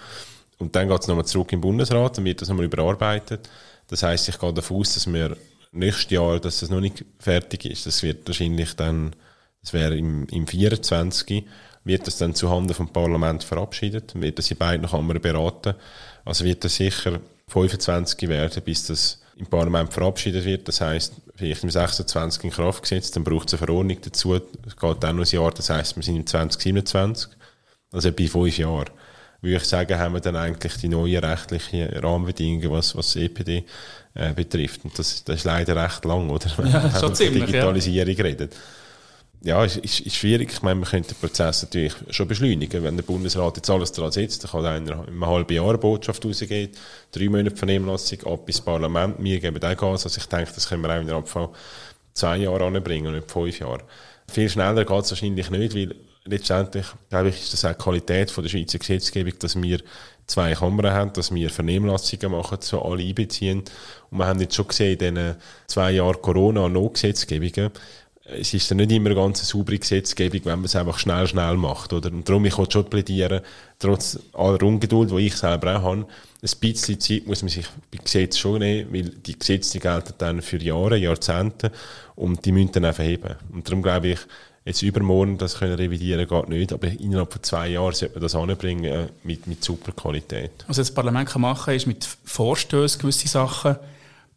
[0.59, 3.51] Und dann geht es nochmal zurück im Bundesrat, dann wird das nochmal überarbeitet.
[3.89, 5.37] Das heißt, ich gehe davon aus, dass wir
[5.73, 7.85] nächstes Jahr, dass das noch nicht fertig ist.
[7.85, 9.15] Das wird wahrscheinlich dann,
[9.67, 11.45] das wäre im, im 24
[11.83, 15.75] wird das dann zuhanden vom Parlament verabschiedet, wird das in beiden Kammern beraten.
[16.25, 20.69] Also wird das sicher 25 werden, bis das im Parlament verabschiedet wird.
[20.69, 24.35] Das heißt, vielleicht im 26 in Kraft gesetzt, dann braucht es eine Verordnung dazu.
[24.35, 27.33] Es geht dann noch ein Jahr, das heißt, wir sind im 2027,
[27.93, 28.91] also bei fünf Jahren.
[29.41, 33.65] Würde ich sagen, haben wir dann eigentlich die neuen rechtlichen Rahmenbedingungen, was, was EPD
[34.15, 34.85] äh, betrifft.
[34.85, 36.47] Und das, das ist leider recht lang, oder?
[36.57, 38.25] Wenn ja, schon ziemlich, Digitalisierung ja.
[38.25, 38.57] redet
[39.47, 40.53] ja, ist, ist, schwierig.
[40.53, 42.83] Ich meine, man könnte den Prozess natürlich schon beschleunigen.
[42.83, 45.79] Wenn der Bundesrat jetzt alles daran setzt, dann kann einer in einem halben Jahr eine
[45.79, 46.71] Botschaft rausgehen,
[47.13, 50.05] drei Monate Vernehmlassung, ab ins Parlament, wir geben auch Gas.
[50.05, 51.49] Also ich denke, das können wir auch in Abfall
[52.13, 53.85] zwei Jahre anbringen und nicht fünf Jahre.
[54.29, 58.31] Viel schneller geht es wahrscheinlich nicht, weil letztendlich, glaube ich, ist das auch die Qualität
[58.31, 59.79] von der Schweizer Gesetzgebung, dass wir
[60.27, 63.63] zwei Kammern haben, dass wir Vernehmlassungen machen, so alle einbeziehen.
[64.11, 65.37] Und wir haben jetzt schon gesehen, in diesen
[65.69, 67.71] zwei Jahren Corona- und No-Gesetzgebungen,
[68.29, 71.57] es ist dann nicht immer eine ganz saubere Gesetzgebung, wenn man es einfach schnell, schnell
[71.57, 71.93] macht.
[71.93, 72.11] Oder?
[72.11, 73.41] Und darum, ich schon plädieren,
[73.79, 76.07] trotz aller Ungeduld, die ich selber auch habe,
[76.43, 80.43] ein bisschen Zeit muss man sich bei Gesetzen schon nehmen, weil die Gesetze gelten dann
[80.43, 81.73] für Jahre, Jahrzehnte
[82.15, 83.37] und die müssen dann auch verheben.
[83.53, 84.19] Und darum glaube ich,
[84.65, 88.35] jetzt übermorgen das können revidieren geht nicht, aber innerhalb von zwei Jahren sollte man das
[88.35, 90.51] anbringen äh, mit, mit super Qualität.
[90.67, 93.77] Was das Parlament kann machen kann, ist mit Vorstößen gewisse Sachen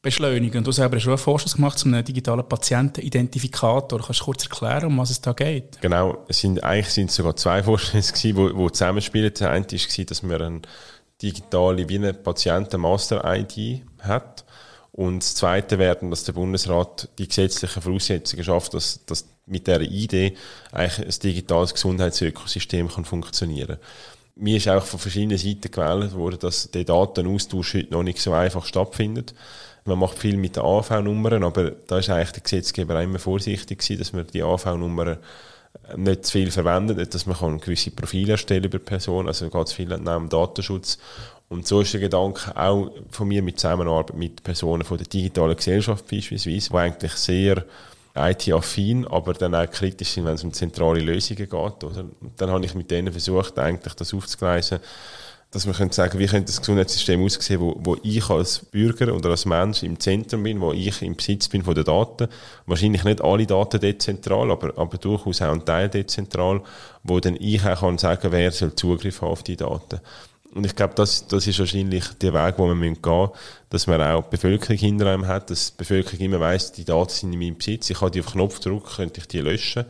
[0.01, 0.63] beschleunigen.
[0.63, 4.01] Du selber hast schon einen Vorschlag gemacht zu einem digitalen Patientenidentifikator.
[4.01, 5.81] Kannst du kurz erklären, um was es da geht?
[5.81, 9.33] Genau, es sind, eigentlich sind es sogar zwei Vorschläge die wo zusammenspielen.
[9.39, 10.61] Der eine war, dass man eine
[11.21, 14.45] digitale wie eine Patienten-Master-ID hat.
[14.91, 19.81] Und das Zweite wäre, dass der Bundesrat die gesetzlichen Voraussetzungen schafft, dass, dass mit dieser
[19.81, 20.37] ID
[20.71, 24.43] eigentlich ein digitales Gesundheitsökosystem kann funktionieren kann.
[24.43, 28.31] Mir ist auch von verschiedenen Seiten gewählt worden, dass der Datenaustausch heute noch nicht so
[28.31, 29.33] einfach stattfindet.
[29.89, 33.79] Man macht viel mit den AV-Nummern, aber da ist eigentlich der Gesetzgeber auch immer vorsichtig
[33.79, 38.33] gewesen, dass man die AV-Nummern äh, nicht zu viel verwendet, dass man kann gewisse Profile
[38.33, 40.97] erstellen über Personen, also es viel neben Datenschutz.
[41.49, 45.55] Und so ist der Gedanke auch von mir mit Zusammenarbeit mit Personen von der digitalen
[45.55, 47.65] Gesellschaft beispielsweise, die eigentlich sehr
[48.15, 51.53] IT-affin, aber dann auch kritisch sind, wenn es um zentrale Lösungen geht.
[51.53, 52.05] Oder?
[52.21, 54.79] Und dann habe ich mit denen versucht, eigentlich das aufzugleisen,
[55.51, 59.31] dass wir können sagen, wie könnte das Gesundheitssystem aussehen, wo, wo ich als Bürger oder
[59.31, 62.27] als Mensch im Zentrum bin, wo ich im Besitz bin von den Daten.
[62.67, 66.61] Wahrscheinlich nicht alle Daten dezentral, aber, aber durchaus auch ein Teil dezentral,
[67.03, 69.99] wo dann ich auch kann sagen, wer soll Zugriff haben auf die Daten.
[70.53, 73.29] Und ich glaube, das, das ist wahrscheinlich der Weg, wo wir gehen müssen,
[73.69, 77.11] dass man auch die Bevölkerung hinter einem hat, dass die Bevölkerung immer weiss, die Daten
[77.11, 79.85] sind in meinem Besitz, ich kann die auf Knopfdruck, könnte ich die löschen.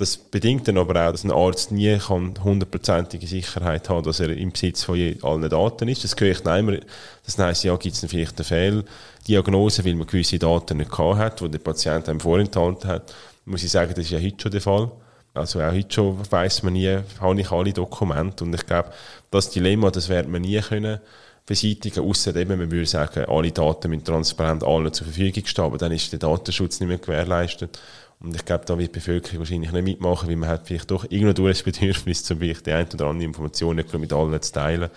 [0.00, 4.50] Das bedingt dann aber auch, dass ein Arzt nie hundertprozentige Sicherheit haben dass er im
[4.50, 6.04] Besitz von allen Daten ist.
[6.04, 6.78] Das dann immer.
[7.26, 11.40] Das heisst, ja, gibt es vielleicht eine Fehldiagnose, weil man gewisse Daten nicht gehabt hat,
[11.42, 13.14] die der Patient einem vorenthalten hat.
[13.44, 14.90] Muss ich sagen, das ist ja heute schon der Fall.
[15.34, 18.44] Also auch heute schon weiss man nie, habe ich alle Dokumente.
[18.44, 18.92] Und ich glaube,
[19.30, 20.98] das Dilemma, das wird man nie können
[21.44, 25.76] beseitigen, außer eben, man würde sagen, alle Daten müssen transparent allen zur Verfügung stehen, aber
[25.76, 27.78] dann ist der Datenschutz nicht mehr gewährleistet.
[28.20, 31.04] Und ich glaube, da wird die Bevölkerung wahrscheinlich nicht mitmachen, weil man hat vielleicht doch
[31.08, 34.52] irgendwo durch das Bedürfnis, zum Beispiel die ein oder andere Information nicht mit allen zu
[34.52, 34.90] teilen.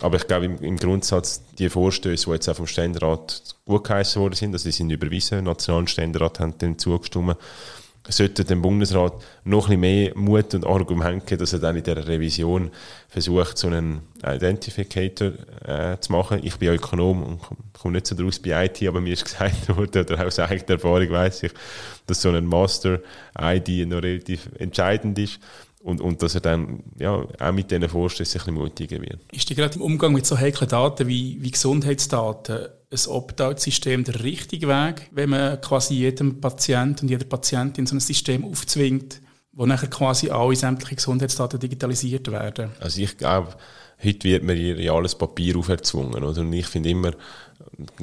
[0.00, 4.20] Aber ich glaube, im, im Grundsatz, die Vorstöße, die jetzt auch vom Ständerat gut geheißen
[4.20, 7.36] worden sind, also die sind überwiesen, nationalen Ständerat haben dem zugestimmt,
[8.12, 11.82] sollte dem Bundesrat noch ein bisschen mehr Mut und Argument geben, dass er dann in
[11.82, 12.70] dieser Revision
[13.08, 15.32] versucht, so einen Identificator
[15.64, 16.40] äh, zu machen.
[16.42, 17.40] Ich bin Ökonom und
[17.72, 21.10] komme nicht so draus bei IT, aber mir ist gesagt worden, oder aus eigener Erfahrung
[21.10, 21.52] weiß ich,
[22.06, 25.38] dass so ein Master-ID noch relativ entscheidend ist.
[25.82, 29.20] Und, und dass er dann ja, auch mit diesen Vorstößen ein bisschen mutiger wird.
[29.32, 34.22] Ist dir gerade im Umgang mit so heiklen Daten wie, wie Gesundheitsdaten ein Opt-out-System der
[34.22, 39.20] richtige Weg, wenn man quasi jedem Patient und jeder Patientin so ein System aufzwingt,
[39.52, 42.70] wo nachher quasi alle sämtliche Gesundheitsdaten digitalisiert werden?
[42.80, 43.54] Also ich glaube,
[44.02, 46.24] heute wird mir ja alles Papier auferzwungen.
[46.24, 46.40] Oder?
[46.40, 47.12] Und ich finde immer,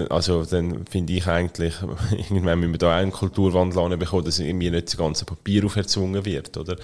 [0.10, 1.74] also dann finde ich eigentlich,
[2.12, 6.58] irgendwann müssen wir da einen Kulturwandel bekommen, dass irgendwie nicht das ganze Papier auferzwungen wird.
[6.58, 6.78] Oder?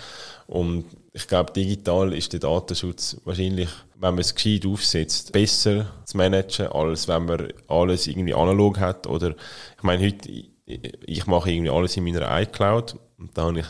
[0.48, 6.18] Und ich glaube, digital ist der Datenschutz wahrscheinlich, wenn man es gescheit aufsetzt, besser zu
[6.18, 9.08] managen, als wenn man alles irgendwie analog hat.
[9.08, 9.36] Oder
[9.78, 10.30] ich meine, heute,
[10.66, 13.66] ich mache irgendwie alles in meiner iCloud und da habe ich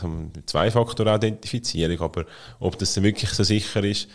[0.46, 2.24] Zwei-Faktor-Authentifizierung, aber
[2.60, 4.08] ob das dann wirklich so sicher ist,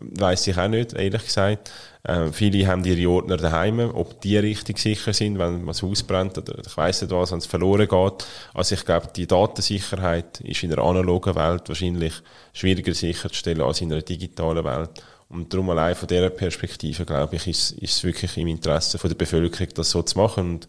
[0.00, 1.70] weiß ich auch nicht, ehrlich gesagt.
[2.02, 6.36] Äh, viele haben ihre Ordner daheim, ob die richtig sicher sind, wenn das Haus brennt
[6.36, 8.26] oder ich weiß nicht was, wenn es verloren geht.
[8.52, 12.14] Also ich glaube, die Datensicherheit ist in der analogen Welt wahrscheinlich
[12.52, 15.02] schwieriger sicherzustellen als in einer digitalen Welt.
[15.30, 19.08] Und darum allein von dieser Perspektive, glaube ich, ist, ist es wirklich im Interesse von
[19.08, 20.50] der Bevölkerung, das so zu machen.
[20.50, 20.68] Und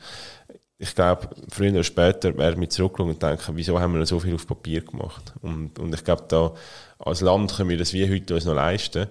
[0.78, 4.36] ich glaube, früher oder später werden wir zurückschauen und denken, wieso haben wir so viel
[4.36, 5.34] auf Papier gemacht?
[5.42, 6.54] Und, und ich glaube, da
[7.00, 9.08] als Land können wir das wie heute uns noch leisten.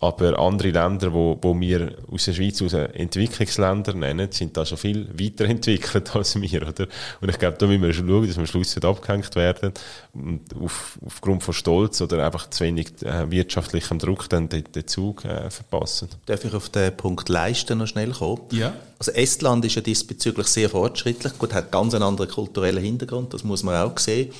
[0.00, 4.78] Aber andere Länder, wo, wo wir aus der Schweiz aus Entwicklungsländer nennen, sind da schon
[4.78, 6.86] viel weiterentwickelt als wir, oder?
[7.20, 9.72] Und ich glaube, da müssen wir schon schauen, dass wir am Schluss nicht abgehängt werden
[10.14, 14.86] und auf, aufgrund von Stolz oder einfach zu wenig äh, wirtschaftlichem Druck dann den, den
[14.86, 16.08] Zug äh, verpassen.
[16.26, 18.42] Darf ich auf den Punkt Leisten noch schnell kommen?
[18.52, 18.74] Ja.
[19.00, 21.36] Also Estland ist ja diesbezüglich sehr fortschrittlich.
[21.38, 24.30] Gut, hat ganz einen anderen kulturellen Hintergrund, das muss man auch sehen.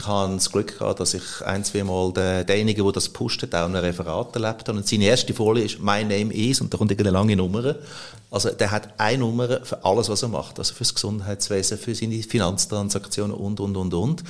[0.00, 3.54] Ich habe das Glück gehabt, dass ich ein, zwei Mal den, denjenigen, der das pustet,
[3.54, 4.78] auch ein Referat erlebt habe.
[4.78, 7.74] Und seine erste Folie ist «My name is» und da kommt eine lange Nummer.
[8.30, 10.58] Also der hat eine Nummer für alles, was er macht.
[10.58, 14.24] Also fürs Gesundheitswesen, für seine Finanztransaktionen und, und, und, und.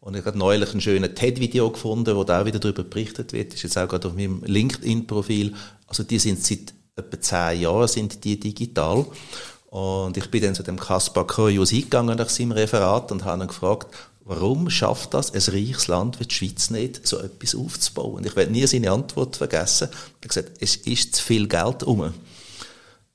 [0.00, 3.48] Und ich habe neulich ein schönes TED-Video gefunden, wo da auch wieder darüber berichtet wird.
[3.48, 5.54] Das ist jetzt auch gerade auf meinem LinkedIn-Profil.
[5.86, 9.06] Also die sind seit etwa zehn Jahren sind die digital.
[9.74, 13.48] Und ich bin dann zu dem Kaspar Kurios eingegangen nach seinem Referat und habe ihn
[13.48, 13.88] gefragt,
[14.26, 18.24] Warum schafft das ein reiches Land wie die Schweiz nicht, so etwas aufzubauen?
[18.24, 19.88] Ich werde nie seine Antwort vergessen.
[19.90, 22.14] Er hat gesagt, es ist zu viel Geld um.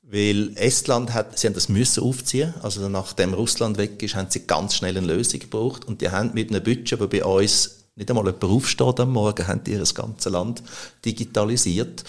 [0.04, 2.54] Weil Estland hat, sie haben das müssen aufziehen.
[2.62, 5.86] Also nachdem Russland weg ist, haben sie ganz schnell eine Lösung gebraucht.
[5.86, 9.48] Und die haben mit einem Budget, wo bei uns nicht einmal jemand aufsteht am Morgen,
[9.48, 10.64] haben die ihr ganzes Land
[11.04, 12.04] digitalisiert.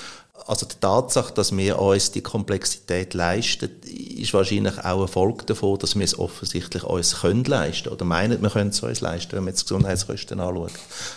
[0.47, 5.79] Also die Tatsache, dass wir uns die Komplexität leisten, ist wahrscheinlich auch ein Folge davon,
[5.79, 9.45] dass wir es offensichtlich uns können leisten oder meinen, wir können es uns leisten, wenn
[9.45, 10.73] man jetzt Gesundheitskosten anschaut.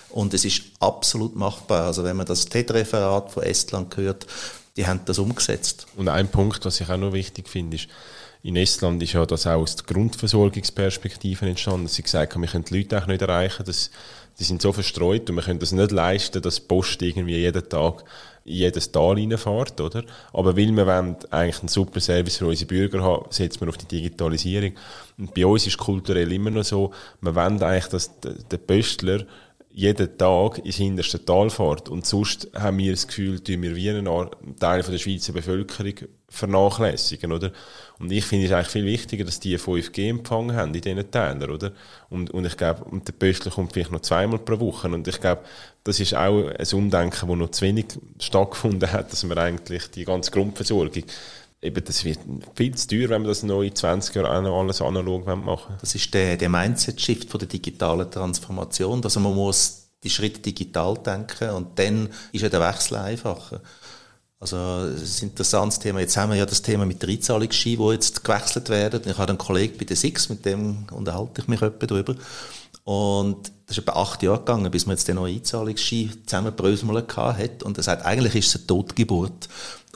[0.10, 1.86] Und es ist absolut machbar.
[1.86, 4.28] Also wenn man das TED-Referat von Estland hört,
[4.76, 5.88] die haben das umgesetzt.
[5.96, 7.88] Und ein Punkt, was ich auch noch wichtig finde, ist,
[8.44, 12.50] in Estland ist ja das auch aus der Grundversorgungsperspektive entstanden, dass sie gesagt haben, wir
[12.50, 13.90] können die Leute auch nicht erreichen, dass,
[14.38, 17.70] die sind so verstreut und wir können das nicht leisten, dass die Post irgendwie jeden
[17.70, 18.04] Tag
[18.44, 20.04] in jedes Tal reinfährt, oder?
[20.34, 23.78] Aber weil wir wollen eigentlich einen super Service für unsere Bürger haben, setzen wir auf
[23.78, 24.74] die Digitalisierung.
[25.18, 26.92] Und bei uns ist kulturell immer noch so,
[27.22, 29.26] wir wollen eigentlich, dass der Pöstler
[29.76, 31.90] jeden Tag ins hinterste Tal fährt.
[31.90, 34.06] Und sonst haben wir das Gefühl, dass wir wie einen
[34.60, 35.96] Teil der Schweizer Bevölkerung
[36.30, 37.52] vernachlässigen, oder?
[38.00, 41.50] Und ich finde es eigentlich viel wichtiger, dass die 5G empfangen haben in diesen Tälern,
[41.50, 41.72] oder?
[42.10, 44.88] Und, und ich glaube, und der Pöstler kommt vielleicht noch zweimal pro Woche.
[44.90, 45.42] Und ich glaube,
[45.84, 47.86] das ist auch ein Umdenken, das noch zu wenig
[48.20, 51.04] stattgefunden hat, dass man eigentlich die ganze Grundversorgung
[51.64, 52.20] eben, das wird
[52.56, 56.14] viel zu teuer, wenn man das noch in 20 Jahren alles analog machen Das ist
[56.14, 59.04] der, der Mindset-Shift der digitalen Transformation.
[59.04, 63.62] Also man muss die Schritte digital denken und dann ist ja der Wechsel einfacher.
[64.44, 64.58] Also,
[64.92, 66.02] das ist ein interessantes Thema.
[66.02, 69.02] Jetzt haben wir ja das Thema mit der Einzahlungsski, wo jetzt gewechselt werden.
[69.06, 72.16] Ich habe einen Kollegen bei der SIX, mit dem unterhalte ich mich etwa darüber.
[72.84, 77.64] Und das ist etwa acht Jahre gegangen, bis man jetzt den neuen Einzahlungsski zusammenbröseln hat.
[77.64, 79.48] Und er sagt, eigentlich ist es eine Totgeburt.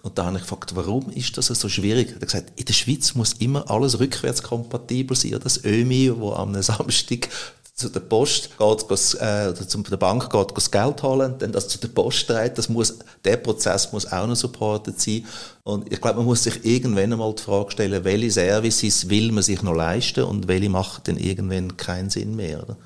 [0.07, 2.07] Und da habe ich gefragt, warum ist das so schwierig?
[2.07, 5.37] Er hat gesagt, in der Schweiz muss immer alles rückwärtskompatibel sein.
[5.43, 7.27] Das ÖMI, wo am Samstag
[7.73, 8.81] zu der Post geht,
[9.19, 12.57] äh, oder zu der Bank geht, das Geld holen, dann das zu der Post trägt,
[12.57, 15.25] das muss, der Prozess muss auch noch supported sein.
[15.63, 19.43] Und ich glaube, man muss sich irgendwann einmal die Frage stellen, welche Services will man
[19.43, 22.63] sich noch leisten und welche machen dann irgendwann keinen Sinn mehr.
[22.63, 22.77] Oder?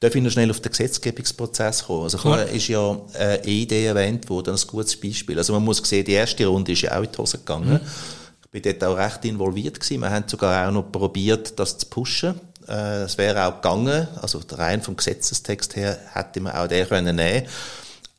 [0.00, 2.04] Darf ich noch schnell auf den Gesetzgebungsprozess kommen?
[2.04, 5.36] Also, vorher ist ja eine Idee erwähnt worden, ein gutes Beispiel.
[5.36, 7.74] Also, man muss sehen, die erste Runde ist ja auch in die Hose gegangen.
[7.74, 7.80] Mhm.
[8.42, 10.00] Ich bin dort auch recht involviert gewesen.
[10.00, 12.40] Wir haben sogar auch noch probiert, das zu pushen.
[12.66, 17.16] Äh, es wäre auch gegangen, also rein vom Gesetzestext her hätte man auch den können
[17.16, 17.46] nehmen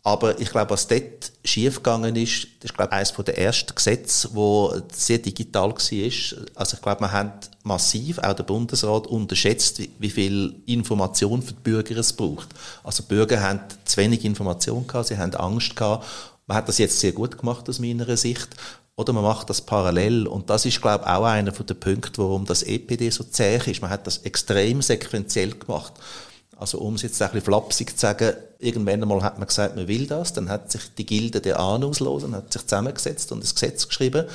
[0.03, 4.29] aber ich glaube, was dort schiefgegangen ist, das ist, glaube ich, eines der ersten Gesetze,
[4.33, 6.49] wo sehr digital war.
[6.55, 11.61] Also ich glaube, man hat massiv, auch der Bundesrat, unterschätzt, wie, viel Information für die
[11.61, 12.49] Bürger es braucht.
[12.83, 16.07] Also die Bürger haben zu wenig Information gehabt, sie haben Angst gehabt.
[16.47, 18.49] Man hat das jetzt sehr gut gemacht aus meiner Sicht.
[18.95, 20.25] Oder man macht das parallel.
[20.25, 23.81] Und das ist, glaube ich, auch einer der Punkte, warum das EPD so zäh ist.
[23.81, 25.93] Man hat das extrem sequenziell gemacht.
[26.57, 29.87] Also um es jetzt ein bisschen flapsig zu sagen, irgendwann einmal hat man gesagt, man
[29.87, 33.87] will das, dann hat sich die Gilde der Ahnungslosen, hat sich zusammengesetzt und das Gesetz
[33.87, 34.25] geschrieben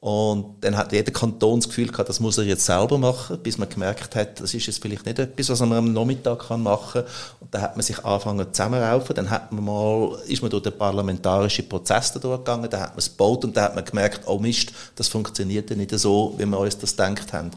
[0.00, 3.58] und dann hat jeder Kanton das Gefühl gehabt, das muss er jetzt selber machen, bis
[3.58, 7.12] man gemerkt hat, das ist jetzt vielleicht nicht etwas, was man am Nachmittag machen kann.
[7.40, 10.78] Und dann hat man sich angefangen zusammenraufen, dann hat man mal, ist man durch den
[10.78, 14.38] parlamentarischen Prozess da durchgegangen, dann hat man es gebaut und dann hat man gemerkt, oh
[14.38, 17.50] Mist, das funktioniert ja nicht so, wie wir uns das gedacht haben.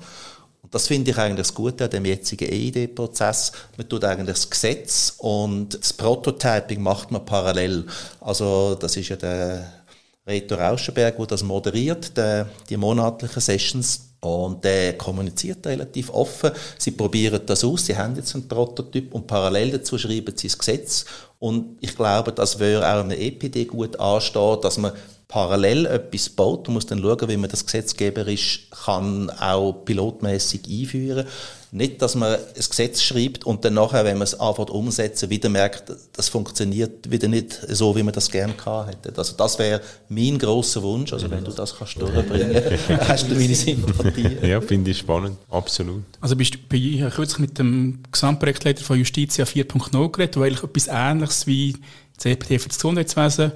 [0.70, 3.52] Das finde ich eigentlich das Gute an dem jetzigen EID-Prozess.
[3.78, 7.86] Man tut eigentlich das Gesetz und das Prototyping macht man parallel.
[8.20, 9.82] Also das ist ja der
[10.26, 14.08] Reto Rauschenberg, der das moderiert, der, die monatlichen Sessions.
[14.24, 16.52] Und der kommuniziert relativ offen.
[16.78, 17.88] Sie probieren das aus.
[17.88, 21.06] Sie haben jetzt einen Prototyp und parallel dazu schreiben sie das Gesetz.
[21.40, 24.92] Und ich glaube, das würde auch einem EPD gut anstehen, dass man
[25.32, 26.68] parallel etwas baut.
[26.68, 31.26] Man muss dann schauen, wie man das gesetzgeberisch kann auch pilotmäßig einführen
[31.72, 35.48] Nicht, dass man ein Gesetz schreibt und dann nachher, wenn man es anfängt umsetzen, wieder
[35.48, 39.18] merkt, das funktioniert wieder nicht so, wie man das gerne gehabt hätte.
[39.18, 39.80] Also das wäre
[40.10, 41.14] mein grosser Wunsch.
[41.14, 42.62] Also wenn du das kannst durchbringen,
[43.08, 44.38] hast du meine Sympathie.
[44.46, 45.38] Ja, finde ich spannend.
[45.50, 46.04] Absolut.
[46.20, 50.90] Also bist du bei kürzlich mit dem Gesamtprojektleiter von Justitia 4.0 geredet, wo eigentlich etwas
[50.92, 51.78] Ähnliches wie
[52.18, 53.54] CPT für das Gesundheitswesen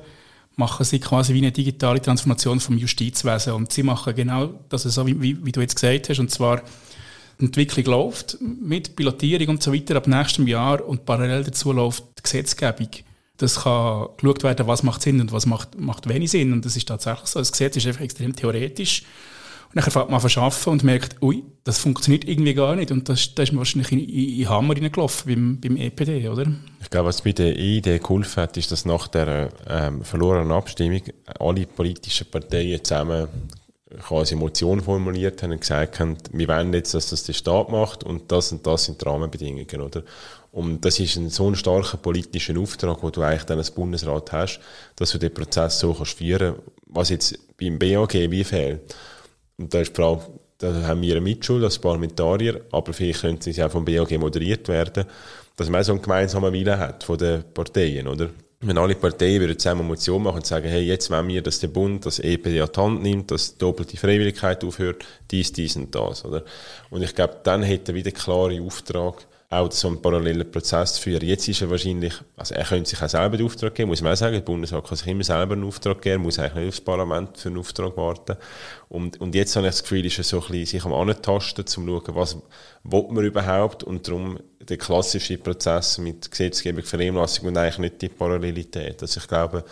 [0.55, 3.53] machen sie quasi wie eine digitale Transformation vom Justizwesen.
[3.53, 6.61] Und sie machen genau das, so wie, wie, wie du jetzt gesagt hast, und zwar
[7.39, 12.03] die Entwicklung läuft mit Pilotierung und so weiter ab nächstem Jahr und parallel dazu läuft
[12.17, 12.89] die Gesetzgebung.
[13.37, 16.53] Das kann geschaut werden, was macht Sinn und was macht, macht wenig Sinn.
[16.53, 17.39] Und das ist tatsächlich so.
[17.39, 19.03] Das Gesetz ist einfach extrem theoretisch.
[19.75, 22.91] Dann fängt man verschaffen und merkt, ui, das funktioniert irgendwie gar nicht.
[22.91, 26.45] Und das, da ist man wahrscheinlich in, in Hammer reingelaufen beim, beim EPD, oder?
[26.81, 31.01] Ich glaube, was bei der EID geholfen hat, ist, dass nach der ähm, verlorenen Abstimmung
[31.39, 33.27] alle politischen Parteien zusammen
[34.01, 38.03] quasi Motion formuliert haben und gesagt haben, wir wollen jetzt, dass das der Staat macht
[38.03, 40.03] und das und das sind die Rahmenbedingungen, oder?
[40.51, 44.31] Und das ist ein so ein starker politischer Auftrag, wo du eigentlich dann als Bundesrat
[44.31, 44.61] hast,
[44.95, 46.55] dass du den Prozess so kannst führen,
[46.87, 48.95] was jetzt beim BAG wie fehlt.
[49.57, 50.21] Und da ist die Frage,
[50.57, 54.67] da haben wir eine Mitschuld als Parlamentarier, aber vielleicht könnte es auch vom BAG moderiert
[54.67, 55.05] werden,
[55.57, 58.29] dass man so einen gemeinsamen Willen hat von den Parteien, oder?
[58.61, 61.59] Wenn alle Parteien würden zusammen eine Motion machen und sagen, hey, jetzt wollen wir, dass
[61.59, 65.75] der Bund das EPD an die Hand nimmt, dass die doppelte Freiwilligkeit aufhört, dies, dies
[65.75, 66.43] und das, oder?
[66.89, 71.01] Und ich glaube, dann hätte er wieder klare Auftrag, auch so einen parallelen Prozess zu
[71.01, 71.25] führen.
[71.25, 74.13] Jetzt ist er wahrscheinlich, also er könnte sich auch selber den Auftrag geben, muss man
[74.13, 76.81] auch sagen, der Bundesrat kann sich immer selber einen Auftrag geben, muss eigentlich nicht aufs
[76.81, 78.37] Parlament für einen Auftrag warten.
[78.89, 81.63] Und, und jetzt habe ich das Gefühl, ist er so ein bisschen sich am Antasten,
[81.63, 82.37] um zu schauen, was
[82.83, 88.09] will man überhaupt und darum der klassische Prozess mit Gesetzgebung, Vernehmlassung und eigentlich nicht die
[88.09, 89.01] Parallelität.
[89.01, 89.63] Also ich glaube,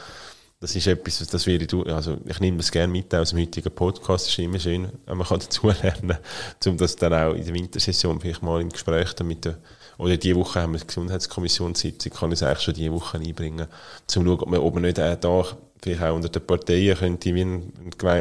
[0.64, 3.70] das ist etwas, das werde ich, also ich nehme das gerne mit aus dem heutigen
[3.70, 7.54] Podcast, es ist immer schön, wenn man dazulernen kann, um das dann auch in der
[7.54, 9.58] Wintersession vielleicht mal im Gespräch mit der,
[9.98, 13.68] oder diese Woche haben wir eine Gesundheitskommissionssitzung, kann ich es eigentlich schon diese Woche einbringen,
[13.68, 15.46] um zu schauen, ob man, nicht auch da
[15.82, 17.74] vielleicht auch unter den Parteien könnte, wie ein,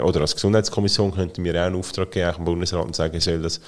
[0.02, 3.40] oder als Gesundheitskommission könnten wir auch einen Auftrag geben, dem Bundesrat und sagen, er soll
[3.40, 3.60] das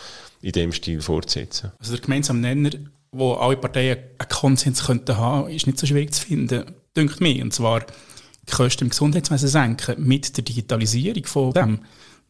[0.42, 1.70] in dem Stil fortsetzen.
[1.78, 2.70] Also der gemeinsame Nenner,
[3.12, 6.64] wo alle Parteien einen Konsens könnten haben, ist nicht so schwierig zu finden,
[6.96, 7.92] denkt mir, und zwar die
[8.52, 11.80] Kosten im Gesundheitswesen senken mit der Digitalisierung von dem,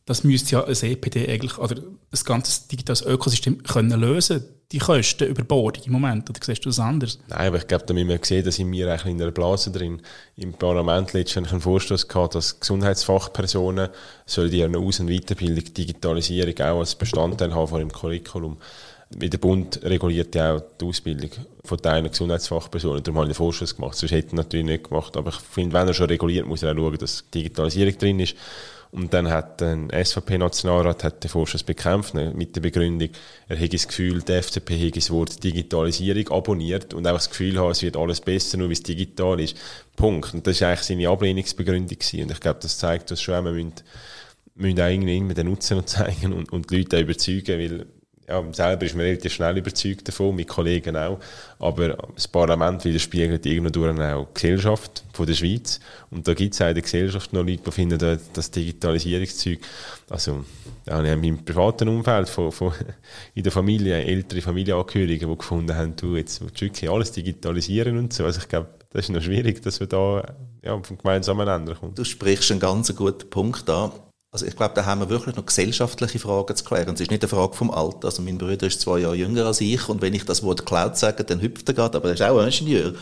[0.06, 1.76] das müsste ja ein EPD eigentlich, oder
[2.10, 6.68] das ganze digitales Ökosystem können lösen, die Kosten über Bord im Moment, oder siehst du
[6.68, 7.18] das anders?
[7.28, 9.70] Nein, aber ich glaube, da müssen wir sehen, dass in mir eigentlich in einer Blase
[9.70, 10.02] drin,
[10.36, 13.88] im Parlament letztendlich einen Vorstoß gehabt, dass Gesundheitsfachpersonen
[14.26, 18.58] sollen die eine Aus- und Weiterbildung, Digitalisierung auch als Bestandteil haben von dem Curriculum
[19.10, 21.30] der Bund reguliert ja auch die Ausbildung
[21.64, 23.02] von deinen Gesundheitsfachpersonen.
[23.02, 23.96] Darum habe ich den Vorschuss gemacht.
[23.96, 25.16] Sonst hätte ich natürlich nicht gemacht.
[25.16, 28.36] Aber ich finde, wenn er schon reguliert, muss er auch schauen, dass Digitalisierung drin ist.
[28.94, 33.08] Und dann hat ein SVP-Nationalrat den Vorschuss bekämpft, ne, mit der Begründung,
[33.48, 37.58] er hätte das Gefühl, die FDP hätte das Wort Digitalisierung abonniert und einfach das Gefühl
[37.58, 39.56] haben, es wird alles besser, nur weil es digital ist.
[39.96, 40.32] Punkt.
[40.32, 42.22] Und das war eigentlich seine Ablehnungsbegründung gewesen.
[42.22, 43.72] Und ich glaube, das zeigt uns schon, wir müssen,
[44.54, 47.86] müssen auch irgendwie den Nutzen zeigen und, und die Leute auch überzeugen, weil
[48.28, 51.18] ja, selber ist man relativ schnell überzeugt davon, mit Kollegen auch.
[51.58, 55.80] Aber das Parlament widerspiegelt irgendwo auch die Gesellschaft von der Schweiz.
[56.10, 59.58] Und da gibt es auch in der Gesellschaft noch Leute, die finden, das Digitalisierungszeug,
[60.08, 60.44] also
[60.86, 62.72] ja, habe im privaten Umfeld von, von,
[63.34, 68.24] in der Familie ältere Familienangehörige, die gefunden haben, du, jetzt wirklich alles digitalisieren und so.
[68.24, 70.24] Also ich glaube, das ist noch schwierig, dass wir da
[70.62, 71.94] ja, vom gemeinsamen Ende kommen.
[71.94, 73.92] Du sprichst einen ganz guten Punkt an.
[74.34, 76.92] Also ich glaube, da haben wir wirklich noch gesellschaftliche Fragen zu klären.
[76.92, 78.06] Es ist nicht eine Frage vom Alter.
[78.06, 80.96] Also mein Bruder ist zwei Jahre jünger als ich und wenn ich das Wort Cloud
[80.96, 82.94] sage, dann hüpft er gerade, aber er ist auch ein Ingenieur.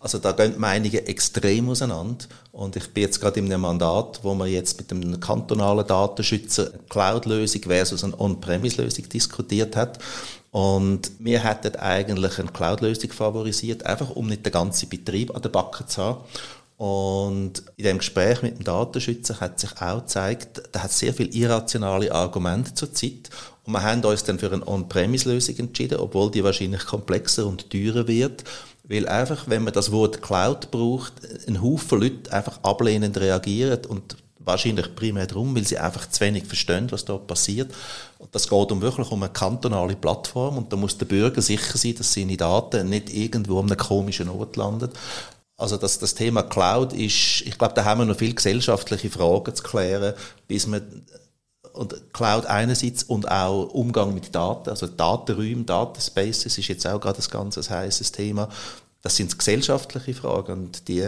[0.00, 2.24] Also da gehen Meinungen extrem auseinander.
[2.50, 6.72] Und ich bin jetzt gerade in einem Mandat, wo wir jetzt mit einem kantonalen Datenschützer
[6.88, 10.00] Cloud-Lösung versus eine On-Premise-Lösung diskutiert hat.
[10.50, 15.50] Und wir hätten eigentlich eine Cloud-Lösung favorisiert, einfach um nicht den ganzen Betrieb an der
[15.50, 16.24] Backe zu haben.
[16.82, 21.32] Und in dem Gespräch mit dem Datenschützer hat sich auch gezeigt, da hat sehr viel
[21.32, 23.30] irrationale Argumente zur Zeit.
[23.62, 28.08] Und wir haben uns dann für eine On-Premise-Lösung entschieden, obwohl die wahrscheinlich komplexer und teurer
[28.08, 28.42] wird.
[28.82, 31.12] Weil einfach, wenn man das Wort Cloud braucht,
[31.46, 36.46] ein Haufen Leute einfach ablehnend reagieren und wahrscheinlich primär darum, weil sie einfach zu wenig
[36.46, 37.72] verstehen, was dort passiert.
[38.18, 41.78] Und das geht um wirklich um eine kantonale Plattform und da muss der Bürger sicher
[41.78, 44.90] sein, dass seine Daten nicht irgendwo an einem komischen Ort landen.
[45.62, 49.54] Also das, das Thema Cloud ist, ich glaube, da haben wir noch viele gesellschaftliche Fragen
[49.54, 50.14] zu klären,
[50.48, 50.82] bis man
[51.72, 57.20] und Cloud einerseits und auch Umgang mit Daten, also Datenräume, Datenspaces ist jetzt auch gerade
[57.20, 58.48] ein ganz heißes Thema.
[59.02, 61.02] Das sind gesellschaftliche Fragen und die,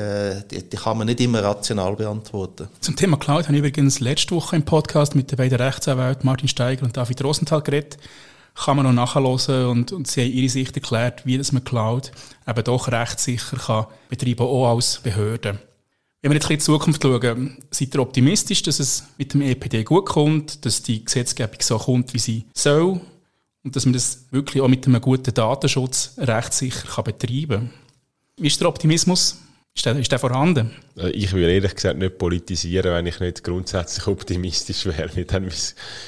[0.50, 2.68] die, die, kann man nicht immer rational beantworten.
[2.80, 6.48] Zum Thema Cloud habe ich übrigens letzte Woche im Podcast mit den beiden Rechtsanwälten Martin
[6.48, 7.98] Steiger und David Rosenthal geredet
[8.54, 12.12] kann man noch nachhören und, und sie haben ihre Sicht erklärt, wie das man Cloud
[12.46, 15.58] eben doch rechtssicher kann betreiben, auch als Behörde.
[16.22, 19.84] Wenn wir jetzt in die Zukunft schauen, seid ihr optimistisch, dass es mit dem EPD
[19.84, 23.00] gut kommt, dass die Gesetzgebung so kommt, wie sie soll
[23.62, 27.70] und dass man das wirklich auch mit einem guten Datenschutz rechtssicher kann betreiben kann?
[28.38, 29.38] Wie ist der Optimismus?
[29.76, 30.70] Ist der, ist der vorhanden?
[30.96, 35.10] Äh, ich will ehrlich gesagt nicht politisieren, wenn ich nicht grundsätzlich optimistisch wäre.
[35.16, 35.50] Mir dann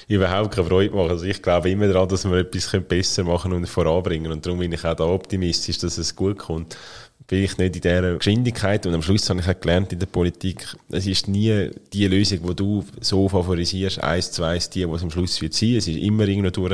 [0.06, 1.10] überhaupt keine Freude machen.
[1.10, 4.30] Also ich glaube immer daran, dass wir etwas besser machen und voranbringen.
[4.30, 6.78] Und darum bin ich auch da optimistisch, dass es gut kommt.
[7.26, 8.86] Vielleicht nicht in dieser Geschwindigkeit.
[8.86, 12.46] Und am Schluss habe ich auch gelernt in der Politik, es ist nie die Lösung,
[12.46, 15.74] die du so favorisierst, eins zu eins, die, es am Schluss wird sein.
[15.74, 16.70] Es ist immer irgendwo durch,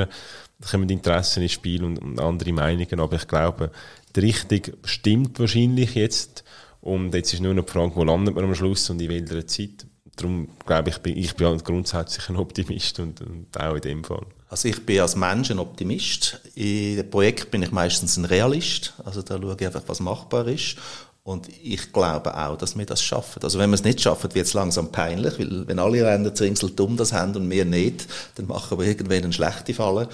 [0.60, 3.00] da kommen Interessen ins Spiel und andere Meinungen.
[3.00, 3.70] Aber ich glaube,
[4.14, 6.41] die Richtung stimmt wahrscheinlich jetzt
[6.82, 9.46] und jetzt ist nur noch die Frage, wo landet man am Schluss und in welcher
[9.46, 9.86] Zeit.
[10.16, 14.26] Darum glaube ich, bin ich bin grundsätzlich ein Optimist und, und auch in dem Fall.
[14.50, 16.40] Also ich bin als Mensch ein Optimist.
[16.54, 18.94] In Projekt bin ich meistens ein Realist.
[19.04, 20.76] Also da schaue ich einfach, was machbar ist.
[21.22, 23.42] Und ich glaube auch, dass wir das schaffen.
[23.44, 26.70] Also wenn wir es nicht schaffen, wird es langsam peinlich, weil wenn alle Länder Insel
[26.70, 30.08] dumm das haben und wir nicht, dann machen wir irgendwann eine schlechte Falle.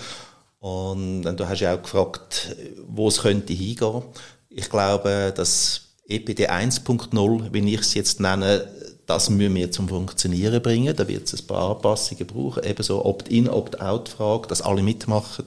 [0.61, 2.55] Und du hast ja auch gefragt,
[2.87, 4.03] wo es könnte hingehen.
[4.51, 8.67] Ich glaube, dass EPD 1.0, wie ich es jetzt nenne,
[9.07, 10.95] das müssen wir zum Funktionieren bringen.
[10.97, 15.45] Da wird es ein paar Anpassungen brauchen, eben so Opt-in, Opt-out-Frage, dass alle mitmachen.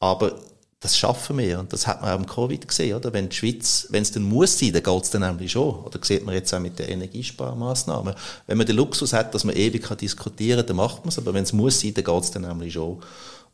[0.00, 0.34] Aber
[0.80, 3.12] das schaffen wir und das hat man auch im Covid gesehen, oder?
[3.12, 5.74] Wenn die Schweiz, wenn es dann muss sein, dann geht es dann nämlich schon.
[5.74, 8.14] Oder sieht man jetzt auch mit den Energiesparmaßnahmen.
[8.46, 11.18] Wenn man den Luxus hat, dass man ewig kann diskutieren, dann macht man es.
[11.18, 12.98] Aber wenn es muss sein, dann geht es dann nämlich schon.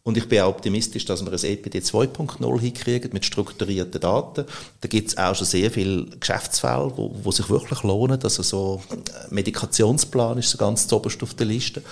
[0.07, 4.45] Und ich bin auch optimistisch, dass wir ein EPD 2.0 hinkriegen mit strukturierten Daten.
[4.83, 8.23] Da gibt es auch schon sehr viele Geschäftsfälle, wo, wo sich wirklich lohnen.
[8.23, 11.83] Also so äh, Medikationsplan ist so ganz oberst auf der Liste.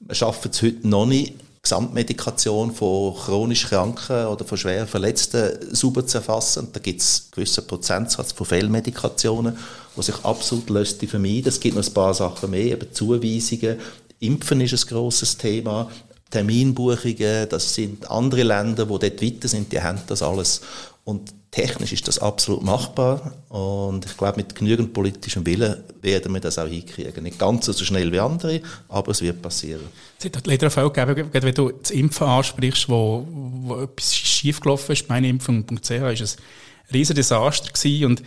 [0.00, 6.06] Wir schaffen es heute noch nicht, Gesamtmedikation von chronisch Kranken oder von schwer Verletzten sauber
[6.06, 6.68] zu erfassen.
[6.70, 9.56] Da gibt es einen gewissen Prozentsatz von Fehlmedikationen,
[9.96, 11.48] die sich absolut löst vermeiden.
[11.48, 13.78] Es gibt noch ein paar Sachen mehr, eben Zuweisungen.
[14.20, 15.90] Impfen ist ein grosses Thema.
[16.34, 20.62] Terminbuchungen, das sind andere Länder, wo dort weiter sind, die haben das alles.
[21.04, 26.40] Und technisch ist das absolut machbar und ich glaube, mit genügend politischem Willen werden wir
[26.40, 27.22] das auch hinkriegen.
[27.22, 29.84] Nicht ganz so schnell wie andere, aber es wird passieren.
[30.18, 35.08] Es hat leider auch gegeben, wenn du das Impfen ansprichst, wo, wo etwas schiefgelaufen ist,
[35.08, 38.22] meineimpfung.ch, ist ein riesiges Desaster gewesen und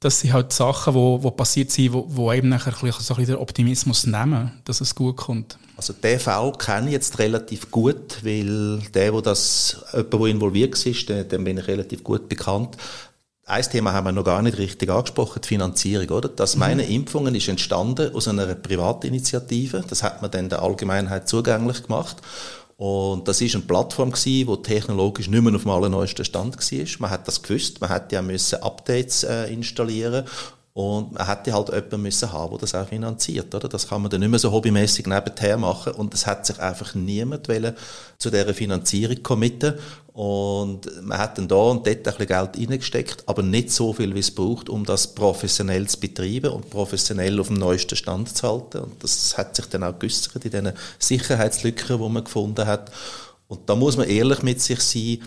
[0.00, 2.92] das sind halt Sachen, die wo, wo passiert sind, wo, wo eben nachher so ein
[2.92, 5.58] bisschen den Optimismus nehmen, dass es gut kommt.
[5.76, 10.86] Also den Fall kenne ich jetzt relativ gut, weil der, wo das, jemand, der involviert
[10.86, 12.76] ist, dem, dem bin ich relativ gut bekannt.
[13.44, 16.28] Ein Thema haben wir noch gar nicht richtig angesprochen, die Finanzierung, oder?
[16.28, 16.60] Das mhm.
[16.60, 19.82] meine Impfungen ist entstanden aus einer Privatinitiative.
[19.88, 22.18] Das hat man dann der Allgemeinheit zugänglich gemacht.
[22.78, 26.86] Und das ist eine Plattform gewesen, die technologisch nicht mehr auf dem allerneuesten Stand war.
[27.00, 30.24] Man hat das gewusst, man hätte ja müssen Updates äh, installieren
[30.78, 33.52] Und man hätte halt jemanden müssen haben, der das auch finanziert.
[33.52, 33.68] Oder?
[33.68, 35.94] Das kann man dann nicht mehr so hobbymäßig nebenher machen.
[35.94, 37.74] Und es hat sich einfach niemand wollen
[38.16, 39.74] zu dieser Finanzierung committen.
[40.12, 44.14] Und man hat dann da und dort ein bisschen Geld reingesteckt, aber nicht so viel,
[44.14, 48.46] wie es braucht, um das professionell zu betreiben und professionell auf dem neuesten Stand zu
[48.48, 48.78] halten.
[48.78, 52.92] Und das hat sich dann auch geäussert in diesen Sicherheitslücken, die man gefunden hat.
[53.48, 55.18] Und da muss man ehrlich mit sich sein,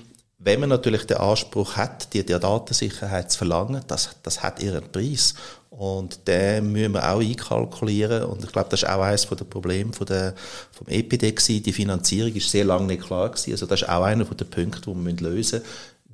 [0.44, 4.84] wenn man natürlich den Anspruch hat, die, die Datensicherheit zu verlangen, das, das hat ihren
[4.92, 5.36] Preis.
[5.70, 8.24] Und den müssen wir auch einkalkulieren.
[8.24, 10.36] Und ich glaube, das ist auch eines der Probleme von der,
[10.72, 11.64] vom EPD gewesen.
[11.64, 13.52] Die Finanzierung ist sehr lange nicht klar gewesen.
[13.52, 15.62] Also das ist auch einer der Punkte, die wir lösen müssen,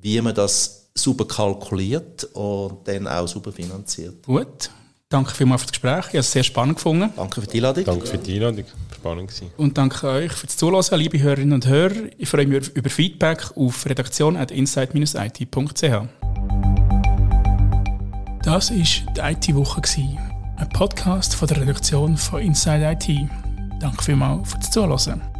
[0.01, 4.23] wie man das super kalkuliert und dann auch super finanziert.
[4.25, 4.69] Gut.
[5.09, 5.99] Danke vielmals für das Gespräch.
[5.99, 7.11] Ich habe es sehr spannend gefunden.
[7.15, 7.85] Danke für die Einladung.
[7.85, 8.65] Danke für die Einladung.
[8.97, 9.51] Spannend gewesen.
[9.57, 12.09] Und danke euch fürs Zuhören, liebe Hörerinnen und Hörer.
[12.17, 15.81] Ich freue mich über Feedback auf redaktion.insight-it.ch.
[18.43, 19.81] Das war die IT-Woche,
[20.55, 23.29] ein Podcast von der Redaktion von Inside IT.
[23.79, 25.36] Danke vielmals fürs Zuhören.